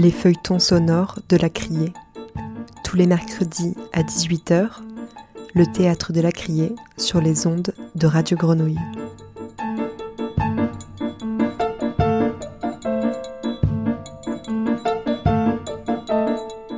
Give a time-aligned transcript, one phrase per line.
[0.00, 1.92] les feuilletons sonores de la Criée.
[2.84, 4.66] Tous les mercredis à 18h,
[5.54, 8.78] le théâtre de la Criée sur les ondes de Radio Grenouille.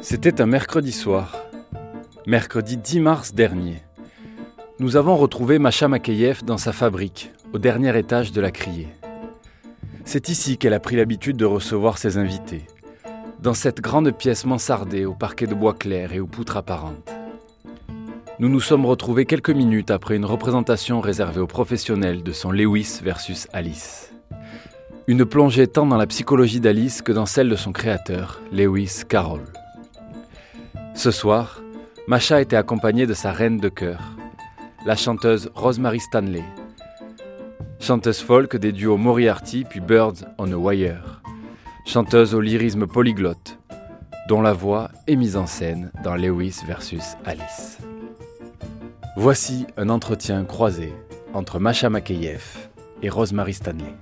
[0.00, 1.44] C'était un mercredi soir,
[2.26, 3.84] mercredi 10 mars dernier.
[4.80, 8.88] Nous avons retrouvé Macha Makeyev dans sa fabrique, au dernier étage de la Criée.
[10.04, 12.66] C'est ici qu'elle a pris l'habitude de recevoir ses invités,
[13.42, 17.12] dans cette grande pièce mansardée au parquet de bois clair et aux poutres apparentes.
[18.38, 23.00] Nous nous sommes retrouvés quelques minutes après une représentation réservée aux professionnels de son Lewis
[23.02, 24.12] versus Alice.
[25.08, 29.42] Une plongée tant dans la psychologie d'Alice que dans celle de son créateur, Lewis Carroll.
[30.94, 31.60] Ce soir,
[32.06, 34.00] Macha était accompagnée de sa reine de cœur,
[34.86, 36.44] la chanteuse Rosemary Stanley,
[37.80, 41.21] chanteuse folk des duos Moriarty puis Birds on a Wire,
[41.84, 43.58] chanteuse au lyrisme polyglotte,
[44.28, 47.78] dont la voix est mise en scène dans Lewis versus Alice.
[49.16, 50.92] Voici un entretien croisé
[51.34, 52.68] entre Masha Makeyev
[53.02, 53.94] et Rosemary Stanley.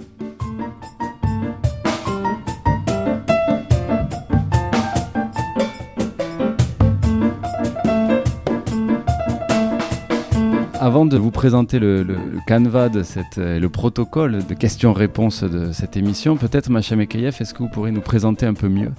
[10.91, 12.05] Avant de vous présenter le,
[12.49, 17.61] canevas de cette, le protocole de questions-réponses de cette émission, peut-être Macha Mekayev, est-ce que
[17.61, 18.91] vous pourrez nous présenter un peu mieux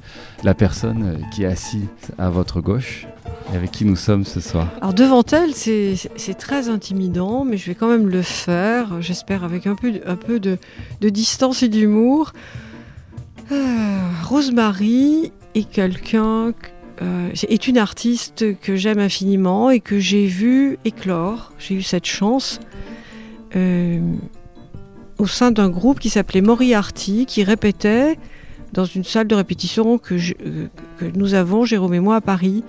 [0.46, 3.08] la personne qui est assise à votre gauche
[3.52, 7.66] et avec qui nous sommes ce soir Alors devant elle, c'est très intimidant, mais je
[7.66, 10.58] vais quand même le faire, j'espère avec un peu, un peu de,
[11.02, 12.32] distance et d'humour.
[13.52, 16.54] Euh, Rosemary est quelqu'un
[17.02, 21.52] euh, est une artiste que j'aime infiniment et que j'ai vu éclore.
[21.58, 22.60] J'ai eu cette chance
[23.56, 24.00] euh,
[25.18, 28.20] au sein d'un groupe qui s'appelait Moriarty, qui répétait
[28.74, 30.68] dans une salle de répétition que, euh,
[31.00, 32.64] que nous avons, Jérôme et moi, à Paris.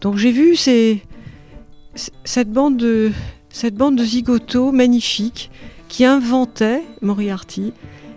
[0.00, 3.12] Donc j'ai vu cette, bande de,
[3.50, 5.48] cette bande de zigotos magnifique
[5.86, 7.72] qui inventait Moriarty.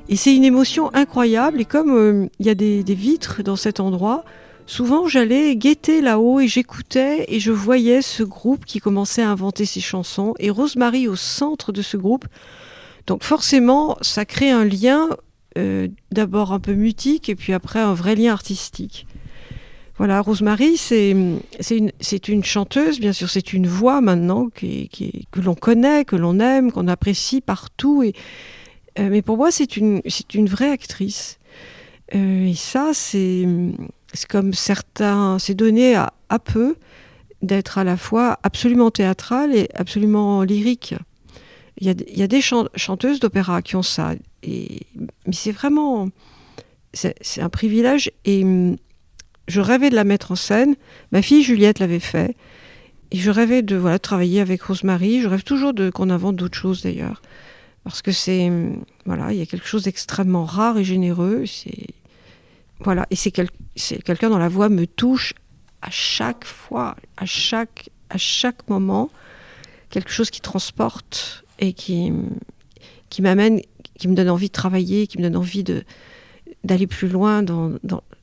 [0.07, 1.61] Et c'est une émotion incroyable.
[1.61, 4.25] Et comme il y a des vitres dans cet endroit,
[4.69, 9.65] Souvent, j'allais guetter là-haut et j'écoutais et je voyais ce groupe qui commençait à inventer
[9.65, 12.27] ses chansons et Rosemary au centre de ce groupe.
[13.07, 15.09] Donc forcément, ça crée un lien
[15.57, 19.07] euh, d'abord un peu mutique et puis après un vrai lien artistique.
[19.97, 21.39] Voilà, Rosemary, c'est une,
[22.27, 24.87] une, chanteuse, bien sûr, c'est une voix maintenant qui,
[25.31, 28.03] que l'on connaît, que l'on aime, qu'on apprécie partout.
[28.03, 28.13] Et,
[28.99, 30.03] euh, mais pour moi, c'est une,
[30.35, 31.39] une vraie actrice.
[32.13, 33.47] Euh, et ça, c'est
[34.13, 36.75] c'est comme certains, c'est donné à, peu
[37.41, 40.95] d'être à la fois absolument théâtral et absolument lyrique.
[41.77, 44.13] Il y a, des chanteuses d'opéra qui ont ça,
[44.45, 44.67] mais
[45.31, 46.09] c'est vraiment,
[46.93, 48.75] c'est un privilège et hum,
[49.47, 50.75] je rêvais de la mettre en scène.
[51.11, 52.35] Ma fille Juliette l'avait fait.
[53.11, 55.21] Et je rêvais de voilà, travailler avec Rosemary.
[55.21, 57.21] Je rêve toujours de qu'on invente d'autres choses d'ailleurs.
[57.83, 58.49] Parce que c'est.
[58.49, 61.45] Hum, voilà, il y a quelque chose d'extrêmement rare et généreux.
[61.47, 61.87] C'est
[62.81, 65.33] voilà, et c'est quelqu'un dont la voix me touche
[65.81, 69.09] à chaque fois, à chaque, à chaque moment,
[69.89, 72.11] quelque chose qui transporte et qui,
[73.09, 73.61] qui m'amène,
[73.97, 75.63] qui me donne envie de travailler, qui me donne envie
[76.63, 77.77] d'aller plus loin dans,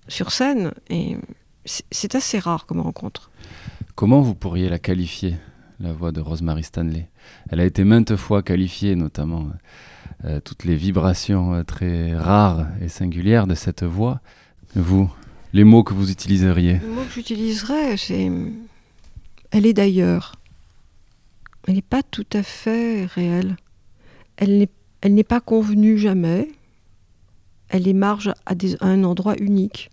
[0.09, 0.73] sur scène.
[0.91, 1.17] Et
[1.65, 3.31] c'est assez rare comme rencontre.
[3.95, 5.37] Comment vous pourriez la qualifier,
[5.81, 7.09] la voix de Rosemary Stanley?
[7.51, 9.49] Elle a été maintes fois qualifiée, notamment
[10.25, 14.21] euh, toutes les vibrations euh, très rares et singulières de cette voix.
[14.75, 15.11] Vous,
[15.53, 18.31] les mots que vous utiliseriez Le mot que j'utiliserais, c'est.
[19.51, 20.35] Elle est d'ailleurs.
[21.67, 23.57] Elle n'est pas tout à fait réelle.
[24.37, 24.69] Elle n'est,
[25.01, 26.49] elle n'est pas convenue jamais.
[27.69, 29.91] Elle émarge à, à un endroit unique.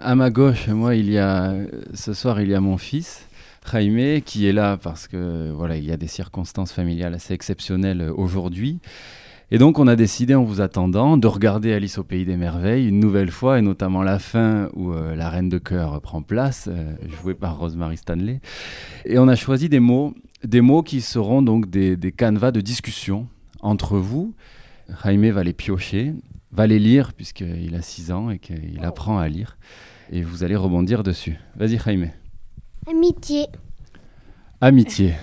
[0.00, 1.54] À ma gauche, moi, il y a
[1.92, 3.28] ce soir, il y a mon fils.
[3.70, 8.10] Jaime, qui est là parce que voilà, il y a des circonstances familiales assez exceptionnelles
[8.16, 8.78] aujourd'hui.
[9.50, 12.86] Et donc on a décidé en vous attendant de regarder Alice au pays des merveilles
[12.86, 16.68] une nouvelle fois, et notamment la fin où euh, la reine de cœur prend place,
[16.70, 16.92] euh,
[17.22, 18.40] jouée par Rosemary Stanley.
[19.06, 20.14] Et on a choisi des mots,
[20.44, 23.26] des mots qui seront donc des, des canevas de discussion
[23.60, 24.34] entre vous.
[25.02, 26.12] Jaime va les piocher,
[26.52, 29.56] va les lire puisqu'il a 6 ans et qu'il apprend à lire.
[30.12, 31.38] Et vous allez rebondir dessus.
[31.56, 32.10] Vas-y Jaime.
[32.86, 33.46] Amitié.
[34.60, 35.14] Amitié.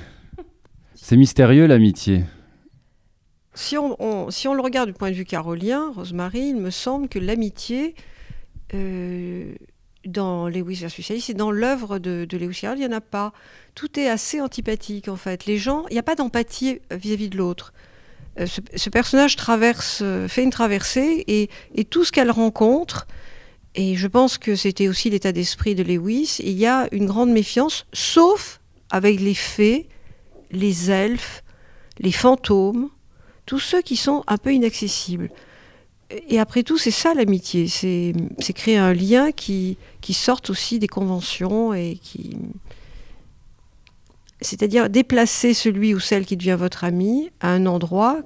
[0.96, 2.24] C'est mystérieux l'amitié
[3.56, 7.96] si on, le regarde du point de vue carolien, Rosemary, il me semble que l'amitié
[8.74, 9.54] euh,
[10.06, 13.34] dans Lewis versus Alice et dans l'œuvre de, Lewis Carroll, il n'y en a pas.
[13.74, 15.46] Tout est assez antipathique en fait.
[15.46, 17.74] Les gens, il n'y a pas d'empathie vis-à-vis de l'autre.
[18.40, 23.08] Euh, ce, personnage traverse, fait une traversée et, tout ce qu'elle rencontre
[23.74, 26.38] Et je pense que c'était aussi l'état d'esprit de Lewis.
[26.40, 28.60] Il y a une grande méfiance, sauf
[28.90, 29.88] avec les fées,
[30.52, 31.44] les elfes,
[32.00, 32.90] les fantômes,
[33.46, 35.30] tous ceux qui sont un peu inaccessibles.
[36.30, 38.14] Et après tout, c'est ça l'amitié, c'est
[38.54, 42.38] créer un lien qui, qui sorte aussi des conventions et qui...
[44.42, 48.20] C'est-à-dire déplacer celui ou celle qui devient votre ami à un endroit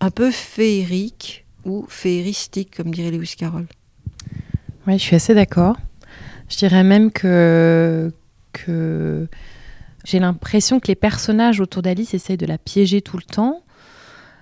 [0.00, 3.66] un peu féerique ou féeristique, comme dirait Lewis Carroll.
[4.86, 5.76] Oui, je suis assez d'accord.
[6.48, 8.10] Je dirais même que,
[8.52, 9.28] que
[10.04, 13.62] j'ai l'impression que les personnages autour d'Alice essayent de la piéger tout le temps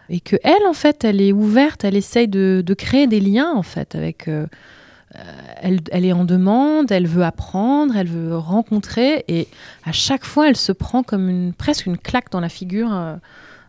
[0.08, 3.62] et que elle, en fait, elle est ouverte, elle essaye de, créer des liens, en
[3.62, 4.28] fait, avec.
[4.28, 4.46] Euh,
[5.62, 9.48] elle, elle, est en demande, elle veut apprendre, elle veut rencontrer, et
[9.84, 12.92] à chaque fois, elle se prend comme une, presque une claque dans la figure.
[12.92, 13.16] Euh,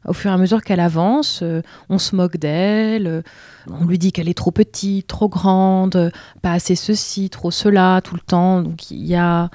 [0.06, 3.22] au fur et à mesure qu'elle avance, euh, on se moque d'elle, euh,
[3.70, 8.16] on lui dit qu'elle est trop petite, trop grande, pas assez ceci, trop cela, tout
[8.16, 8.62] le temps.
[8.62, 9.50] Donc il y a.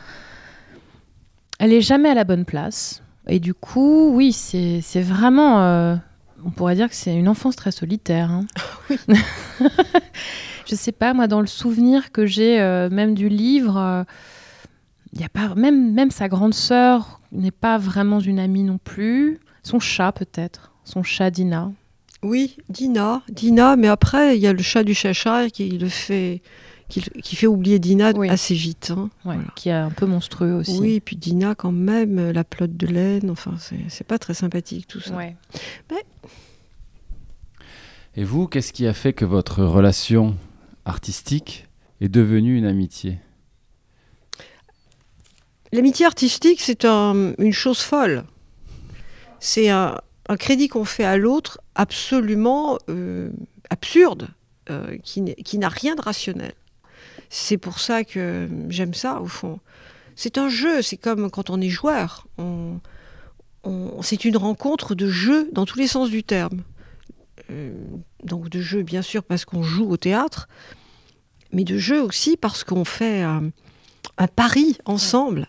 [1.58, 3.02] Elle est jamais à la bonne place.
[3.26, 5.98] Et du coup, oui, c'est vraiment.
[6.44, 8.30] Euh, on pourrait dire que c'est une enfance très solitaire.
[8.30, 8.46] Hein.
[8.90, 8.98] Oui.
[10.66, 12.58] Je sais pas, moi, dans le souvenir que j'ai
[12.90, 14.06] même du livre,
[15.12, 18.78] il y a pas même même sa grande sœur n'est pas vraiment une amie non
[18.78, 19.40] plus.
[19.62, 20.72] Son chat, peut-être.
[20.84, 21.70] Son chat Dina.
[22.22, 23.22] Oui, Dina.
[23.28, 26.42] Dina, mais après, il y a le chat du Cheshire qui le fait.
[26.88, 28.92] Qui, fait oublier Dina assez vite.
[28.94, 29.10] Hein.
[29.56, 30.78] Qui est un peu monstrueux aussi.
[30.78, 33.54] Oui, et puis Dina, quand même, la plotte de laine, enfin,
[33.88, 35.16] c'est pas très sympathique tout ça.
[35.16, 35.36] Mais...
[38.16, 40.36] Et vous, qu'est-ce qui a fait que votre relation
[40.84, 41.66] artistique
[42.00, 43.18] est devenue une amitié?
[45.72, 48.24] L'amitié artistique, c'est une chose folle
[49.44, 50.00] c'est un,
[50.38, 53.30] crédit qu'on fait à l'autre absolument euh,
[53.68, 54.28] absurde,
[54.70, 56.54] euh, qui n'a rien de rationnel.
[57.30, 59.60] C'est pour ça que j'aime ça, au fond.
[60.16, 62.26] C'est un jeu, c'est comme quand on est joueur.
[64.02, 66.62] c'est une rencontre de jeu dans tous les sens du terme.
[67.50, 67.72] Euh,
[68.22, 70.48] donc de jeu, bien sûr, parce qu'on joue au théâtre,
[71.52, 73.50] mais de jeu aussi parce qu'on fait un,
[74.36, 75.48] pari ensemble.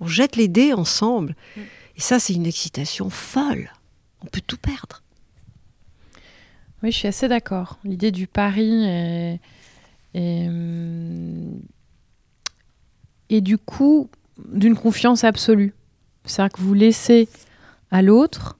[0.00, 1.36] On jette les dés ensemble.
[1.56, 1.60] Mm.
[1.96, 3.70] Et ça, c'est une excitation folle.
[4.22, 5.02] On peut tout perdre.
[6.82, 7.78] Oui, je suis assez d'accord.
[7.84, 9.40] L'idée du pari est,
[10.14, 11.60] hum,
[13.28, 14.10] et du coup
[14.52, 15.74] d'une confiance absolue.
[16.24, 17.28] C'est-à-dire que vous laissez
[17.90, 18.58] à l'autre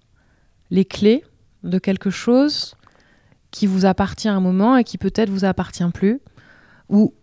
[0.71, 1.25] les clés
[1.63, 2.75] de quelque chose
[3.51, 6.21] qui vous appartient à un moment et qui peut-être vous appartient plus,
[6.89, 7.15] ou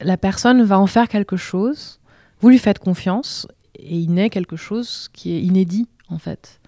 [0.00, 2.00] la personne va en faire quelque chose,
[2.40, 3.46] vous lui faites confiance
[3.78, 6.60] et il naît quelque chose qui est inédit en fait.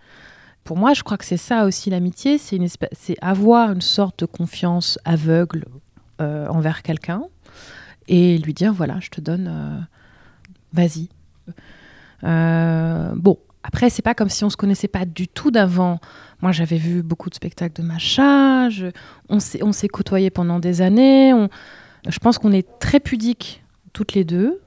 [0.65, 2.59] Pour moi, je crois que c'est ça aussi l'amitié, c'est
[2.93, 5.79] c'est avoir une sorte de confiance aveugle euh,
[6.21, 7.23] envers quelqu'un
[8.09, 9.81] et lui dire voilà, je te donne, euh,
[10.73, 11.09] vas-y.
[12.25, 16.01] Euh, bon, après, c'est pas comme si on se connaissait pas du tout d'avant.
[16.41, 18.69] Moi, j'avais vu beaucoup de spectacles de Macha,
[19.29, 21.33] on s'est côtoyés pendant des années.
[22.09, 23.63] je pense qu'on est très pudiques
[23.93, 24.61] toutes les deux.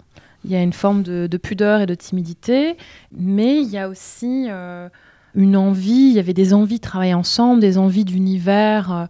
[0.43, 2.75] Il y a une forme de, pudeur et de timidité,
[3.15, 4.89] mais il y a aussi euh,
[5.35, 9.05] une envie, il y avait des envies de travailler ensemble, des envies d'univers, euh,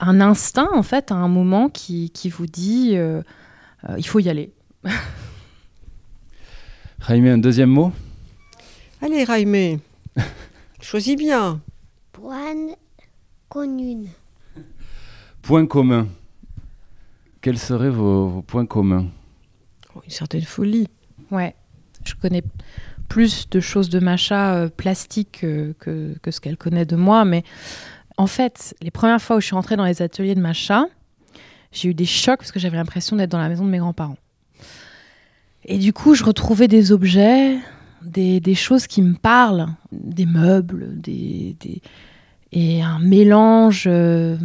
[0.00, 3.22] un instinct en fait à un moment qui, qui vous dit euh,
[3.96, 4.52] il faut y aller.
[7.00, 7.92] Raimé, un deuxième mot?
[9.02, 9.80] Allez Raimé,
[10.80, 11.60] choisis bien.
[12.12, 12.74] Point
[13.48, 14.06] commun.
[15.42, 16.08] Point commun.
[17.40, 19.06] Quels seraient vos points communs?
[20.04, 20.88] Une certaine folie.
[21.30, 21.54] Ouais,
[22.04, 22.42] je connais
[23.08, 27.44] plus de choses de Macha euh, plastique que, que, ce qu'elle connaît de moi, mais
[28.16, 30.86] en fait, les premières fois où je suis rentrée dans les ateliers de Macha,
[31.72, 34.16] j'ai eu des chocs parce que j'avais l'impression d'être dans la maison de mes grands-parents.
[35.64, 37.58] Et du coup, je retrouvais des objets,
[38.02, 41.56] des, choses qui me parlent, des meubles, des,
[42.52, 44.36] et un mélange euh,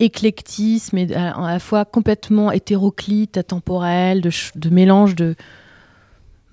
[0.00, 5.36] éclectisme et à, la fois complètement hétéroclite, atemporel, de, mélange de,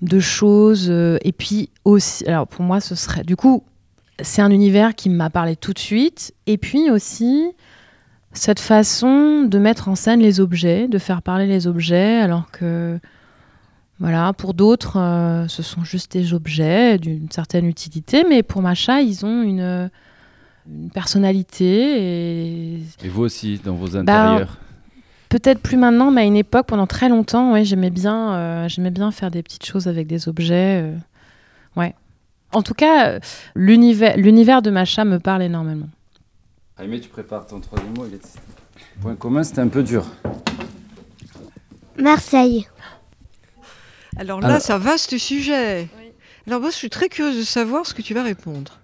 [0.02, 0.88] de choses.
[0.90, 3.24] Euh, et puis aussi, alors pour moi, ce serait.
[3.24, 3.64] Du coup,
[4.20, 6.34] c'est un univers qui m'a parlé tout de suite.
[6.46, 7.50] Et puis aussi,
[8.32, 12.98] cette façon de mettre en scène les objets, de faire parler les objets, alors que.
[14.00, 19.00] Voilà, pour d'autres, euh, ce sont juste des objets d'une certaine utilité, mais pour Macha,
[19.00, 19.88] ils ont une,
[20.68, 22.74] une personnalité.
[22.74, 24.58] Et, et vous aussi, dans vos bah, intérieurs
[25.28, 28.90] Peut-être plus maintenant, mais à une époque, pendant très longtemps, ouais, j'aimais bien, euh, j'aimais
[28.90, 30.82] bien faire des petites choses avec des objets.
[30.82, 30.96] Euh,
[31.76, 31.94] ouais.
[32.54, 33.18] En tout cas,
[33.54, 35.88] l'univers, l'univers de Macha me parle énormément.
[36.78, 38.06] Jaime, tu prépares ton troisième mot.
[38.06, 38.38] Il est...
[39.02, 40.06] Point commun, c'était un peu dur.
[41.98, 42.66] Marseille.
[44.16, 45.88] Alors là, Alors- c'est un vaste sujet.
[46.46, 48.78] Alors moi, je suis très curieuse de savoir ce que tu vas répondre.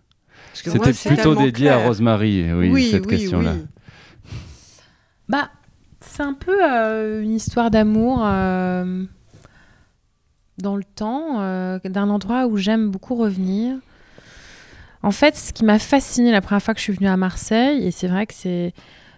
[0.53, 1.79] Parce que moi, C'était plutôt dédié à.
[1.87, 3.53] Rosemary, oui, cette oui, question-là.
[3.55, 3.67] oui.
[5.29, 5.51] Bah,
[6.01, 9.05] c'est un peu euh, une histoire d'amour euh,
[10.63, 13.77] dans le temps, euh, d'un endroit où j'aime beaucoup revenir.
[15.03, 17.87] En fait, ce qui m'a fasciné la première fois que je suis venue à Marseille,
[17.87, 18.75] et c'est vrai que c'est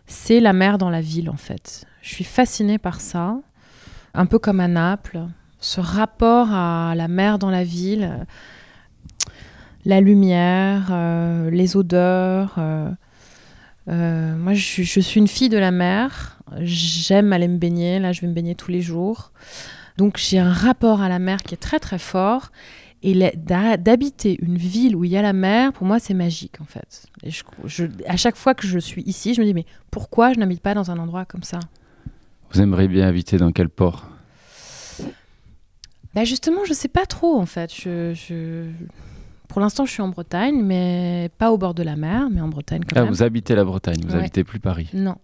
[0.07, 1.85] c'est la mer dans la ville, en fait.
[2.03, 3.37] Je suis fascinée par ça,
[4.15, 5.23] un peu comme à Naples,
[5.59, 8.27] ce rapport à la mer dans la ville,
[9.85, 12.57] la lumière, euh, les odeurs.
[12.59, 16.39] euh, moi, je, je suis une fille de la mer.
[16.61, 17.99] J'aime aller me baigner.
[17.99, 19.33] Là, je vais me baigner tous les jours.
[19.99, 22.51] Donc, j'ai un rapport à la mer qui est très, très fort.
[23.05, 23.33] Et
[23.79, 27.07] d'habiter une ville où il y a la mer, pour moi, c'est magique, en fait.
[27.25, 30.33] Et je- je- à chaque fois que je suis ici, je me dis, mais pourquoi
[30.33, 31.59] je n'habite pas dans un endroit comme ça?
[32.53, 34.07] Vous aimeriez bien habiter dans quel port?
[36.15, 37.73] Bah justement, je sais pas trop en fait.
[37.75, 38.71] Je, je-
[39.49, 42.49] Pour l'instant, je suis en Bretagne, mais pas au bord de la mer, mais en
[42.49, 43.09] Bretagne quand Ah, même.
[43.13, 44.21] vous habitez la Bretagne, vous Ouais.
[44.21, 44.89] habitez plus Paris.
[44.95, 45.17] Non.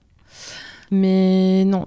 [0.90, 1.85] Mais non,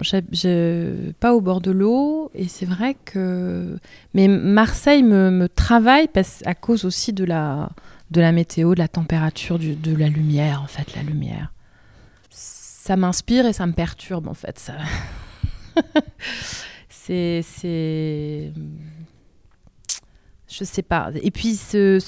[1.20, 2.30] pas au bord de l'eau.
[2.36, 3.78] Et c'est vrai que.
[4.14, 7.70] Mais Marseille me, travaille parce, à cause aussi de la,
[8.12, 11.52] de la météo, de la température, de la lumière, en fait, la lumière.
[12.30, 14.60] Ça m'inspire et ça me perturbe, en fait.
[14.60, 14.74] Ça...
[16.90, 17.42] c'est.
[17.44, 18.52] c'est-
[20.48, 21.10] Je sais pas.
[21.24, 22.00] Et puis, ce.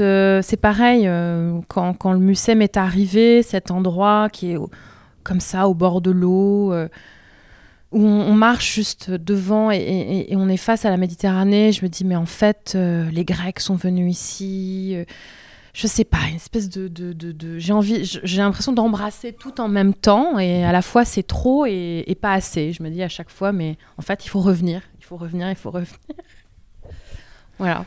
[0.00, 4.58] euh, c'est pareil, euh, quand, quand le Mucem est arrivé, cet endroit qui est
[5.26, 6.88] comme ça au bord de l'eau, euh,
[7.90, 12.04] où on, marche juste devant et, on est face à la Méditerranée, je me dis,
[12.04, 14.92] mais en fait, euh, les Grecs sont venus ici.
[14.94, 15.04] euh,
[15.72, 16.90] je sais pas, une espèce de.
[17.58, 21.66] j'ai envie, j'ai l'impression d'embrasser tout en même temps et à la fois c'est trop
[21.66, 22.72] et pas assez.
[22.72, 25.50] Je me dis à chaque fois, mais en fait, il faut revenir, il faut revenir,
[25.50, 25.98] il faut revenir.
[27.58, 27.84] voilà.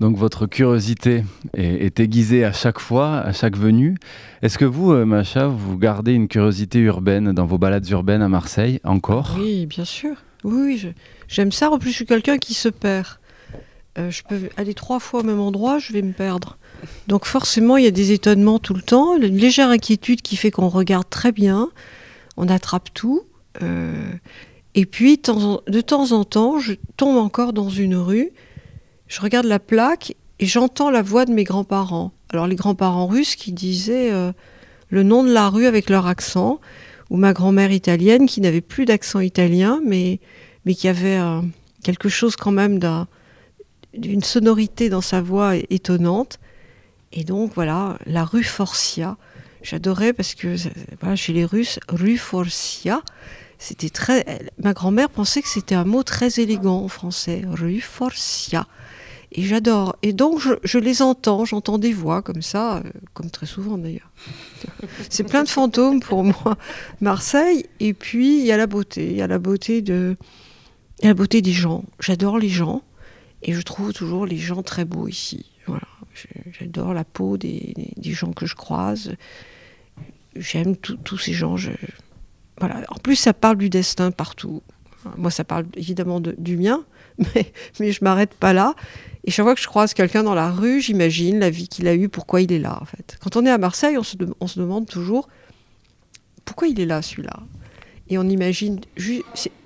[0.00, 1.22] Donc votre curiosité
[1.54, 3.96] est, aiguisée à chaque fois, à chaque venue.
[4.42, 8.28] Est-ce que vous, euh, Macha, vous gardez une curiosité urbaine dans vos balades urbaines à
[8.28, 9.36] Marseille encore?
[9.38, 10.16] Oui, bien sûr.
[10.42, 10.92] Oui,
[11.28, 11.70] j'aime ça.
[11.70, 13.06] En plus, je suis quelqu'un qui se perd.
[13.96, 16.58] Euh, je peux aller trois fois au même endroit, je vais me perdre.
[17.06, 20.50] Donc forcément, il y a des étonnements tout le temps, une légère inquiétude qui fait
[20.50, 21.70] qu'on regarde très bien,
[22.36, 23.22] on attrape tout.
[23.62, 24.10] euh,
[24.74, 28.32] et puis, de temps en temps, je tombe encore dans une rue,
[29.14, 32.10] je regarde la plaque et j'entends la voix de mes grands-parents.
[32.30, 34.32] Alors les grands-parents russes qui disaient euh,
[34.88, 36.60] le nom de la rue avec leur accent,
[37.10, 40.18] ou ma grand-mère italienne qui n'avait plus d'accent italien, mais,
[40.64, 41.42] mais qui avait euh,
[41.84, 43.06] quelque chose quand même d'un-
[43.96, 46.40] d'une sonorité dans sa voix étonnante.
[47.12, 49.16] Et donc voilà, la rue Forcia.
[49.62, 53.00] J'adorais parce que ça- voilà, chez les Russes, rue Forcia,
[53.58, 54.40] c'était très.
[54.60, 58.66] Ma grand-mère pensait que c'était un mot très élégant en français, rue Forcia.
[59.36, 59.96] Et j'adore.
[60.02, 62.82] Et donc je, les entends, j'entends des voix comme ça, euh,
[63.14, 64.10] comme très souvent d'ailleurs.
[65.10, 66.56] C'est plein de fantômes pour moi.
[67.00, 70.16] Marseille, et puis il y a la beauté, il y a la beauté de,
[71.02, 71.84] la beauté des gens.
[71.98, 72.82] J'adore les gens,
[73.42, 75.46] et je trouve toujours les gens très beaux ici.
[75.66, 75.88] Voilà,
[76.52, 79.16] j'adore la peau des, gens que je croise.
[80.36, 81.56] J'aime tous ces gens.
[82.58, 82.82] voilà.
[82.88, 84.62] En plus, ça parle du destin partout.
[85.16, 86.84] Moi, ça parle évidemment de- du mien,
[87.34, 88.74] mais, mais je m'arrête pas là.
[89.24, 91.94] Et chaque fois que je croise quelqu'un dans la rue, j'imagine la vie qu'il a
[91.94, 93.16] eue, pourquoi il est là, en fait.
[93.22, 94.16] Quand on est à Marseille, on se,
[94.58, 95.28] demande toujours
[96.44, 97.40] pourquoi il est là, celui-là?
[98.10, 98.80] Et on imagine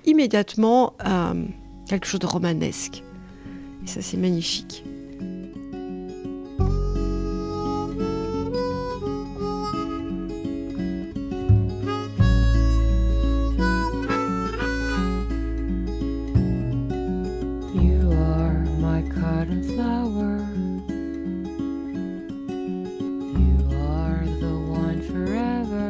[0.05, 1.43] immédiatement euh,
[1.89, 3.03] quelque chose de romanesque.
[3.83, 4.85] Et ça, c'est magnifique.
[19.79, 20.39] Flower.
[23.43, 23.55] You
[23.95, 25.87] are the one forever.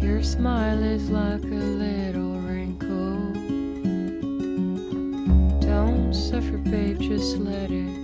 [0.00, 3.32] Your smile is like a little wrinkle.
[5.58, 8.03] Don't suffer, babe, just let it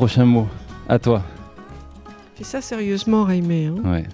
[0.00, 0.48] prochain mot.
[0.88, 1.22] À toi.
[2.34, 3.66] Fais ça sérieusement, Raimé.
[3.66, 3.76] hein.
[3.84, 4.06] Ouais.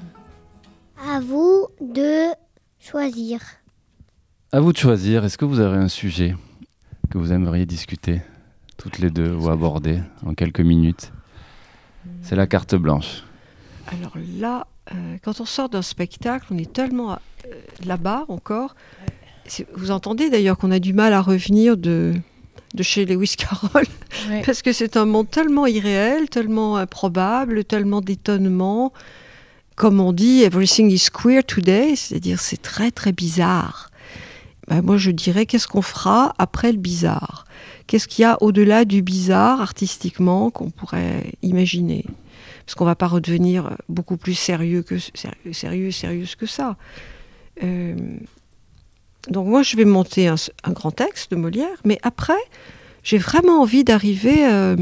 [1.01, 2.33] À vous de
[2.81, 3.38] choisir.
[4.51, 5.25] À vous de choisir.
[5.25, 6.35] Est-ce que vous avez un sujet
[7.09, 8.20] que vous aimeriez discuter
[8.77, 11.12] toutes les deux ou aborder en quelques minutes?
[12.22, 13.22] C'est la carte blanche.
[13.87, 17.16] Alors là, euh, quand on sort d'un spectacle, on est tellement euh,
[17.85, 18.75] là-bas encore.
[19.77, 22.14] Vous entendez d'ailleurs qu'on a du mal à revenir de,
[22.75, 23.85] de chez Lewis Carroll,
[24.44, 28.92] Parce que c'est un monde tellement irréel, tellement improbable, tellement d'étonnement.
[29.74, 33.90] Comme on dit, everything is queer today, c'est-à-dire c'est très très bizarre.
[34.68, 37.44] Ben, moi je dirais, qu'est-ce qu'on fera après le bizarre?
[37.87, 42.05] Qu'est-ce qu'il y a au-delà du bizarre artistiquement qu'on pourrait imaginer?
[42.64, 44.96] Parce qu'on va pas redevenir beaucoup plus sérieux que
[45.52, 46.76] sérieux, sérieux que ça.
[47.62, 47.94] Euh,
[49.29, 52.35] donc moi, je vais monter un, un grand texte de Molière, mais après,
[53.07, 54.77] j'ai vraiment envie d'arriver, euh,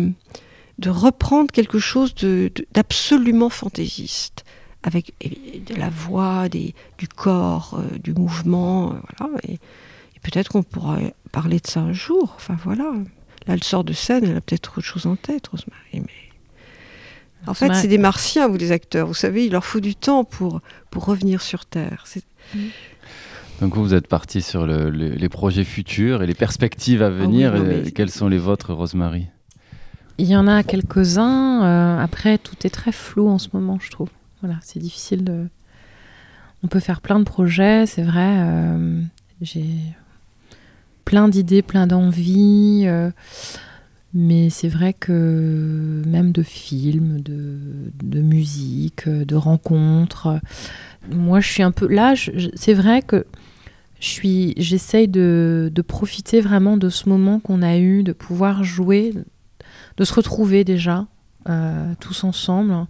[0.79, 4.45] de reprendre quelque chose de- de- d'absolument fantaisiste,
[4.83, 5.13] avec
[5.67, 9.35] de la voix, des, du corps, euh, du mouvement, euh, voilà.
[9.47, 10.99] Et, et peut-être qu'on pourra
[11.33, 12.33] parler de ça un jour.
[12.37, 12.91] Enfin voilà.
[13.47, 15.81] Là, elle sort de scène, elle a peut-être autre chose en tête, Rosemary.
[16.01, 16.09] Mais
[17.47, 19.07] en fait, c'est des martiens, vous, les acteurs.
[19.07, 20.61] Vous savez, il leur faut du temps pour,
[20.91, 22.05] pour revenir sur Terre.
[22.07, 22.25] C'est-
[23.65, 27.09] Donc vous, vous êtes parti sur le- le- les projets futurs et les perspectives à
[27.09, 27.53] venir.
[27.55, 29.29] Ah oui, non, Et mais- Quels sont les vôtres, Rosemary?
[30.19, 31.65] Il y en a quelques-uns.
[31.65, 34.11] euh, après, tout est très flou en ce moment, je trouve.
[34.43, 35.47] Voilà, c'est difficile de.
[36.63, 38.37] On peut faire plein de projets, c'est vrai.
[38.43, 39.01] euh,
[39.41, 39.65] J'ai
[41.07, 42.83] plein d'idées, plein d'envies.
[42.87, 43.11] euh,
[44.13, 47.57] mais c'est vrai que même de films, de,
[48.03, 50.39] de musique, de rencontres,
[51.11, 52.13] moi je suis un peu là.
[52.55, 53.25] c'est vrai que
[54.09, 59.15] j'essaye de, de profiter vraiment de ce moment qu'on a eu, de pouvoir jouer,
[59.97, 61.07] de se retrouver déjà
[61.49, 62.87] euh, tous ensemble.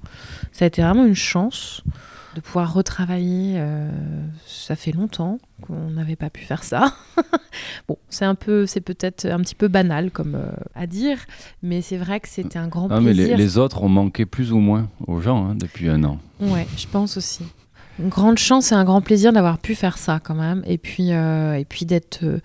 [0.53, 1.83] Ça a été vraiment une chance
[2.35, 3.55] de pouvoir retravailler.
[3.59, 3.89] euh,
[4.45, 6.93] ça fait longtemps qu'on n'avait pas pu faire ça.
[7.89, 11.19] bon, c'est un peu, c'est peut-être un petit peu banal comme euh, à dire,
[11.63, 13.37] mais c'est vrai que c'était un grand Ah, mais plaisir.
[13.37, 16.19] les, les autres ont manqué plus ou moins aux gens hein, depuis un an.
[16.41, 17.45] Ouais, je pense aussi.
[17.99, 20.63] Une grande chance et un grand plaisir d'avoir pu faire ça quand même.
[20.67, 22.25] Et puis, euh, et puis d'être.
[22.25, 22.41] euh,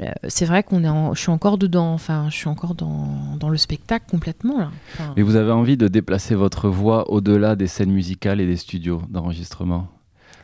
[0.00, 1.92] euh, c'est vrai qu'on est, je suis encore dedans.
[1.92, 4.70] Enfin, je suis encore dans, le spectacle complètement là.
[5.16, 9.02] Mais vous avez envie de déplacer votre voix au-delà des scènes musicales et des studios
[9.08, 9.88] d'enregistrement?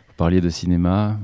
[0.09, 1.19] Vous parliez de cinéma,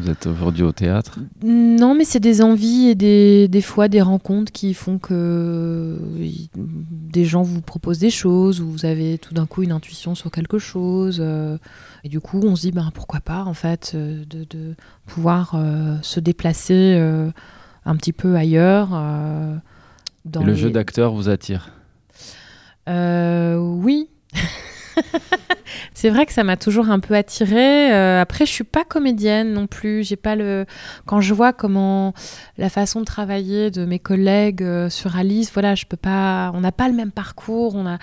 [0.00, 1.18] vous êtes aujourd'hui au théâtre.
[1.44, 6.48] Non, mais c'est des envies et des, des fois des rencontres qui font que y-
[6.56, 10.30] des gens vous proposent des choses, ou vous avez tout d'un coup une intuition sur
[10.30, 11.18] quelque chose.
[11.20, 11.58] euh,
[12.04, 14.74] et du coup, on se dit, ben, pourquoi pas, en fait, euh, de, de
[15.06, 17.30] pouvoir euh, se déplacer euh,
[17.84, 18.90] un petit peu ailleurs.
[18.92, 19.56] euh,
[20.24, 21.70] dans Et le les- jeu d'acteur vous attire?
[22.88, 24.08] Euh, oui.
[25.94, 27.92] c'est vrai que ça m'a toujours un peu attirée.
[27.92, 30.04] Euh, après, je suis pas comédienne non plus.
[30.06, 30.66] J'ai pas le.
[31.06, 32.14] Quand je vois comment
[32.56, 36.50] la façon de travailler de mes collègues euh, sur Alice, voilà, je peux pas.
[36.54, 37.74] On n'a pas le même parcours.
[37.74, 37.94] On a,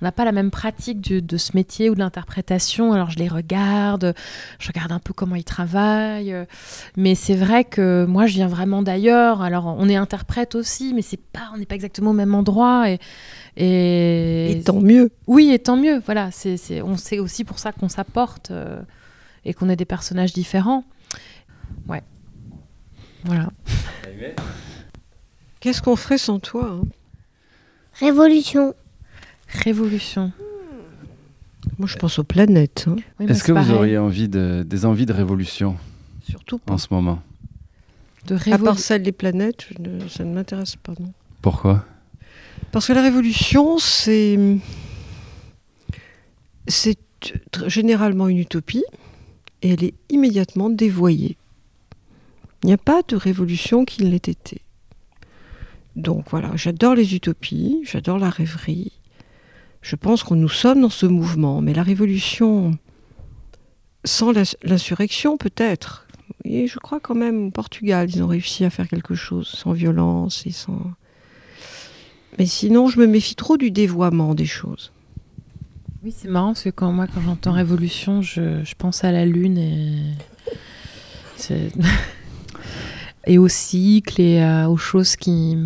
[0.00, 2.92] on n'a pas la même pratique du- de ce métier ou de l'interprétation.
[2.92, 4.14] Alors je les regarde.
[4.58, 6.34] Je regarde un peu comment ils travaillent.
[6.96, 9.42] Mais c'est vrai que moi, je viens vraiment d'ailleurs.
[9.42, 11.50] Alors on est interprète aussi, mais c'est pas.
[11.54, 12.98] On n'est pas exactement au même endroit et.
[13.56, 15.10] Et, Et tant mieux.
[15.28, 16.02] oui, et tant mieux.
[16.04, 18.82] Voilà, c'est, c'est- on sait aussi pour ça qu'on s'apporte euh,
[19.46, 20.84] et qu'on est des personnages différents.
[21.88, 22.02] Ouais.
[23.24, 23.48] Voilà.
[25.60, 26.86] Qu'est-ce qu'on ferait sans toi hein?
[27.94, 28.74] Révolution.
[29.48, 30.32] Révolution.
[31.78, 32.84] Moi, je pense aux planètes.
[32.88, 32.96] hein.
[33.18, 33.72] Oui, Est-ce que vous pareil.
[33.74, 35.76] auriez envie de, des envies de révolution?
[36.28, 36.74] Surtout pas.
[36.74, 37.22] en ce moment
[38.26, 40.92] de À révolu- part celle des planètes, je ne- ça ne m'intéresse pas.
[40.98, 41.12] Non.
[41.42, 41.84] Pourquoi?
[42.72, 44.38] Parce que la révolution, c'est.
[46.66, 46.98] C'est
[47.66, 48.84] généralement une utopie
[49.62, 51.36] et elle est immédiatement dévoyée.
[52.62, 54.62] Il n'y a pas de révolution qui ne l'ait été.
[55.96, 58.92] Donc voilà, j'adore les utopies, j'adore la rêverie.
[59.82, 62.76] Je pense que nous sommes dans ce mouvement, mais la révolution,
[64.04, 66.06] sans l'ins- l'insurrection peut-être.
[66.44, 69.72] Et je crois quand même au Portugal, ils ont réussi à faire quelque chose sans
[69.72, 70.92] violence et sans.
[72.38, 74.90] Mais sinon, je me méfie trop du dévoiement des choses.
[76.04, 79.56] Oui, c'est marrant parce que quand moi, quand j'entends révolution, je, pense à la lune
[79.56, 79.96] et
[83.26, 85.56] et au cycle et euh, aux choses qui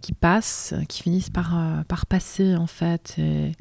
[0.00, 3.52] qui passent, qui finissent par euh, par passer en fait et,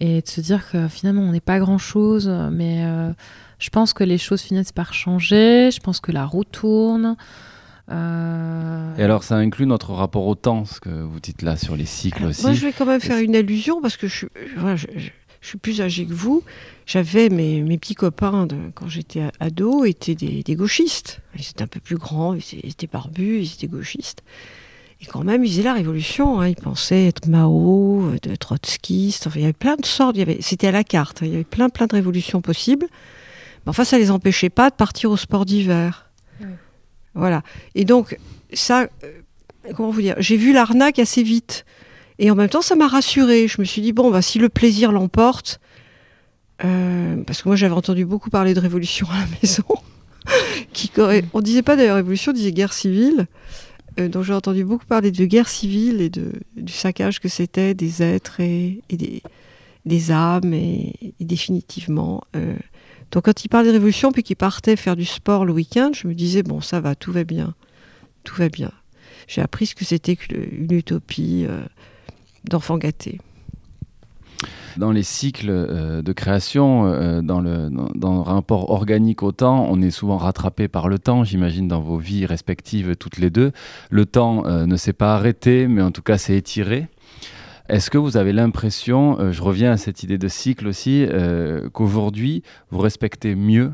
[0.00, 3.12] et de se dire que finalement on n'est pas grand chose, mais euh,
[3.58, 5.70] je pense que les choses finissent par changer.
[5.70, 7.18] Je pense que la roue tourne.
[7.90, 11.76] Euh, Et alors, ça inclut notre rapport au temps, ce que vous dites là sur
[11.76, 12.42] les cycles aussi.
[12.42, 15.10] Moi, je vais quand même faire une allusion parce que je, suis- voilà, je, je-
[15.40, 16.42] je suis plus âgée que vous.
[16.86, 21.20] J'avais mes, mes petits copains de, quand j'étais ado étaient des, des gauchistes.
[21.36, 24.22] Ils étaient un peu plus grands, ils étaient, barbus, ils étaient gauchistes.
[25.00, 26.40] Et quand même, ils faisaient la révolution.
[26.40, 26.46] hein.
[26.48, 29.26] Ils pensaient être Mao, de trotskistes.
[29.26, 30.14] Enfin, il y avait plein de sortes.
[30.16, 31.22] il y avait- C'était à la carte.
[31.22, 31.26] hein.
[31.26, 32.86] Il y avait plein, plein de révolutions possibles.
[33.66, 36.08] Mais enfin, ça les empêchait pas de partir au sport d'hiver.
[37.14, 37.42] Voilà.
[37.74, 38.16] Et donc,
[38.52, 39.20] ça, euh,
[39.76, 41.64] comment vous dire J'ai vu l'arnaque assez vite.
[42.18, 43.48] Et en même temps, ça m'a rassurée.
[43.48, 45.60] Je me suis dit, bon, bah, si le plaisir l'emporte,
[46.64, 49.64] euh, parce que moi j'avais entendu beaucoup parler de révolution à la maison,
[50.72, 53.26] qui, corré- on disait pas d'ailleurs révolution, on disait guerre civile.
[53.98, 57.74] Euh, donc j'ai entendu beaucoup parler de guerre civile et de, du saccage que c'était
[57.74, 59.22] des êtres et, et des,
[59.86, 62.22] des âmes, et, et définitivement.
[62.36, 62.54] euh,
[63.12, 66.08] donc quand il parlait de révolution, puis qu'il partait faire du sport le week-end, je
[66.08, 67.54] me disais, bon, ça va, tout va bien.
[68.24, 68.72] Tout va bien.
[69.28, 71.60] J'ai appris ce que c'était qu'une utopie euh,
[72.44, 73.20] d'enfant gâté.
[74.78, 79.82] Dans les cycles euh, de création, euh, dans, le, dans, rapport organique au temps, on
[79.82, 83.52] est souvent rattrapé par le temps, j'imagine, dans vos vies respectives toutes les deux.
[83.90, 86.88] Le temps ne s'est pas arrêté, mais en tout cas s'est étiré.
[87.72, 91.70] Est-ce que vous avez l'impression, euh, je reviens à cette idée de cycle aussi, euh,
[91.70, 93.72] qu'aujourd'hui, vous respectez mieux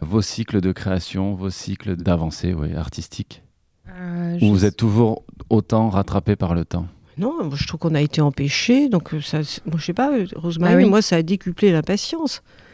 [0.00, 3.42] vos cycles de création, vos cycles d'avancée ouais, artistique?
[3.90, 6.86] Euh, Ou vous êtes toujours autant rattrapé par le temps?
[7.18, 8.88] Non, moi, je trouve qu'on a été empêchés.
[8.88, 10.88] Donc, ça, moi, je sais pas, Rosemary, Ah oui.
[10.88, 12.40] moi, ça a décuplé l'impatience.
[12.40, 12.65] Je- Et,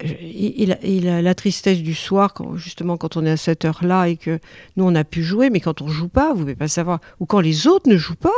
[0.00, 4.16] et la, la- tristesse du soir, quand, justement, quand on est à cette heure-là et
[4.16, 4.40] que
[4.76, 7.00] nous, on a pu jouer, mais quand on joue pas, vous ne pouvez pas savoir.
[7.20, 8.30] Ou quand les autres ne jouent pas.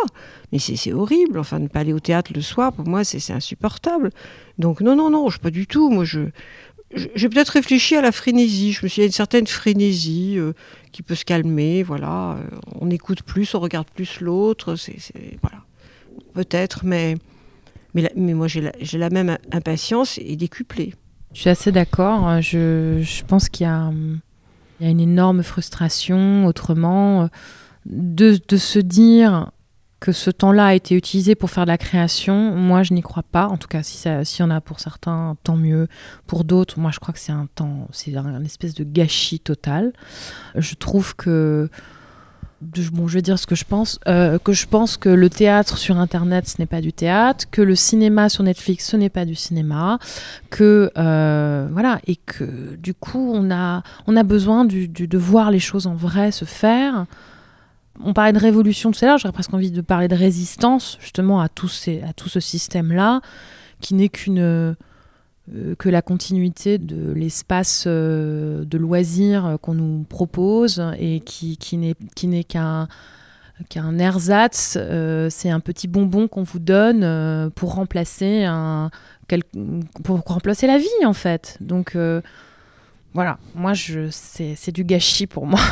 [0.52, 1.38] Mais c'est horrible.
[1.38, 4.10] Enfin, ne pas aller au théâtre le soir, pour moi, c'est insupportable.
[4.58, 5.88] Donc, non, non, non, je pas du tout.
[5.90, 6.20] Moi, je.
[7.14, 8.72] J'ai peut-être réfléchi à la frénésie.
[8.72, 10.52] Je me suis dit, il y a une certaine frénésie euh,
[10.92, 11.82] qui peut se calmer.
[11.82, 14.76] Voilà, Euh, on écoute plus, on regarde plus l'autre.
[14.76, 14.94] C'est
[15.42, 15.64] voilà,
[16.34, 17.16] peut-être, mais
[17.94, 20.94] mais, moi j'ai la, la même impatience et décuplée.
[21.36, 22.26] Je suis assez d'accord.
[22.30, 24.20] Euh, Je, pense qu'il y, a, hum,
[24.80, 27.26] y a une énorme frustration autrement euh,
[27.84, 29.50] de, se dire
[30.00, 32.56] que ce temps-là a été utilisé pour faire de la création.
[32.56, 33.48] Moi, je n'y crois pas.
[33.48, 35.88] En tout cas, si s'il y en a pour certains, tant mieux.
[36.26, 39.92] Pour d'autres, moi, je crois que c'est un temps, c'est un, espèce de gâchis total.
[40.54, 41.68] Je trouve que
[42.60, 45.78] bon, je vais dire ce que je pense, euh, que je pense que le théâtre
[45.78, 49.24] sur Internet, ce n'est pas du théâtre, que le cinéma sur Netflix, ce n'est pas
[49.24, 49.98] du cinéma,
[50.50, 55.50] que euh, voilà, et que du coup, on a, on a besoin du, de voir
[55.50, 57.06] les choses en vrai se faire.
[58.02, 61.40] On parlait de révolution tout à l'heure, j'aurais presque envie de parler de résistance justement
[61.40, 63.20] à tout, ces, à tout ce système-là,
[63.80, 64.76] qui n'est qu'une
[65.78, 71.76] que la continuité de l'espace euh, de loisirs euh, qu'on nous propose et qui, qui
[72.26, 72.88] n'est qu'un
[73.70, 78.90] qu'un ersatz, euh, c'est un petit bonbon qu'on vous donne euh, pour remplacer un
[79.28, 79.44] quel-
[80.04, 81.56] pour remplacer la vie en fait.
[81.60, 82.20] Donc euh,
[83.14, 85.60] voilà, moi je c'est du gâchis pour moi.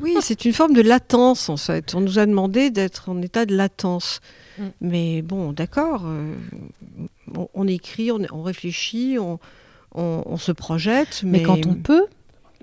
[0.00, 1.94] Oui, c'est une forme de latence en fait.
[1.94, 4.20] On nous a demandé d'être en état de latence.
[4.58, 4.62] Mm.
[4.80, 6.34] Mais bon, d'accord, euh,
[7.34, 9.38] on, on écrit, on, on réfléchit, on,
[9.94, 11.22] on- on se projette.
[11.24, 12.06] Mais, Mais, quand on peut,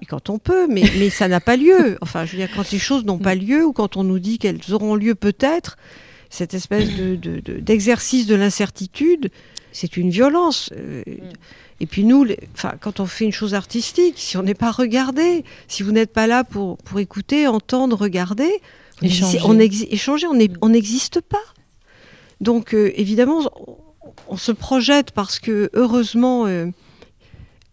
[0.01, 1.97] et quand on peut, mais, mais ça n'a pas lieu.
[2.01, 4.38] Enfin, je veux dire, quand les choses n'ont pas lieu ou quand on nous dit
[4.38, 5.77] qu'elles auront lieu peut-être,
[6.29, 9.29] cette espèce d'exercice de, l'incertitude,
[9.71, 10.71] c'est une violence.
[10.75, 11.03] Euh,
[11.79, 12.25] et puis nous,
[12.82, 16.27] quand on fait une chose artistique, si on n'est pas regardé, si vous n'êtes pas
[16.27, 18.49] là pour, pour écouter, entendre, regarder,
[19.01, 20.27] échanger, on, échanger,
[20.62, 21.38] on n'existe pas.
[22.43, 23.41] Donc euh, évidemment,
[24.27, 26.67] on, se projette parce que heureusement, euh,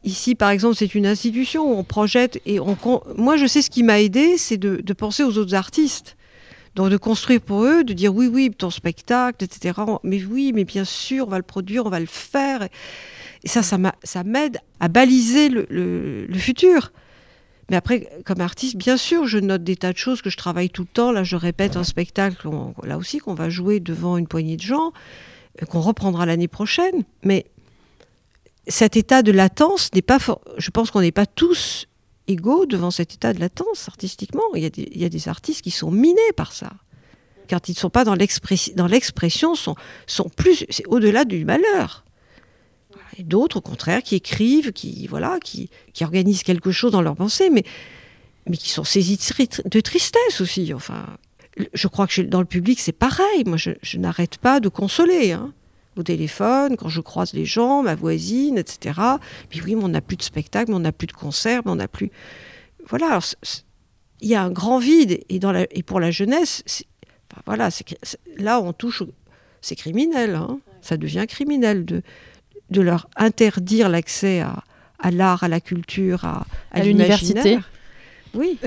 [0.05, 2.77] ici par exemple, c'est une institution où on projette et on,
[3.17, 6.17] moi je sais ce qui m'a aidé, c'est de, de penser aux autres artistes.
[6.77, 9.81] Donc de construire pour eux, de dire oui, oui, ton spectacle, etc.
[10.05, 12.69] Mais oui, mais bien sûr, on va le produire, on va le faire.
[13.43, 16.93] Et ça, ça m'aide à baliser le, futur.
[17.71, 20.71] Mais après, comme artiste, bien sûr, je note des tas de choses que je travaille
[20.71, 21.13] tout le temps.
[21.13, 22.49] Là, je répète un spectacle,
[22.83, 24.93] là aussi, qu'on va jouer devant une poignée de gens,
[25.63, 27.05] euh, qu'on reprendra l'année prochaine.
[27.23, 27.47] Mais
[28.67, 30.19] cet état de latence n'est pas...
[30.59, 31.87] Je pense qu'on n'est pas tous
[32.27, 34.43] égaux devant cet état de latence artistiquement.
[34.57, 36.73] Il y a des, artistes qui sont minés par ça.
[37.49, 39.77] Quand ils ne sont pas dans l'expression, sont,
[40.09, 40.65] sont plus...
[40.71, 42.05] C'est au-delà du malheur
[43.19, 47.17] et d'autres, au contraire, qui écrivent, qui, voilà, qui, qui organisent quelque chose dans leur
[47.17, 47.65] pensée, mais,
[48.49, 49.19] mais qui sont saisis
[49.65, 50.73] de tristesse aussi.
[50.75, 51.07] Enfin,
[51.75, 53.45] je crois que dans le public, c'est pareil.
[53.47, 55.33] Moi, je, n'arrête pas de consoler.
[55.33, 55.53] Hein.
[55.97, 58.99] Au téléphone, quand je croise les gens, ma voisine, etc.
[59.49, 61.73] Puis oui, mais on n'a plus de spectacle, mais on n'a plus de concert, mais
[61.73, 62.11] on n'a plus.
[62.89, 63.19] Voilà.
[64.21, 65.21] il y a un grand vide.
[65.29, 66.63] Et, dans la, et pour la jeunesse,
[67.45, 67.71] voilà,
[68.39, 69.03] là, on touche.
[69.61, 70.37] C'est criminel.
[70.37, 70.61] Hein.
[70.81, 72.03] Ça devient criminel de,
[72.71, 77.59] de leur interdire l'accès à, l'art, à la culture, à, à, l'université.
[78.35, 78.59] Oui.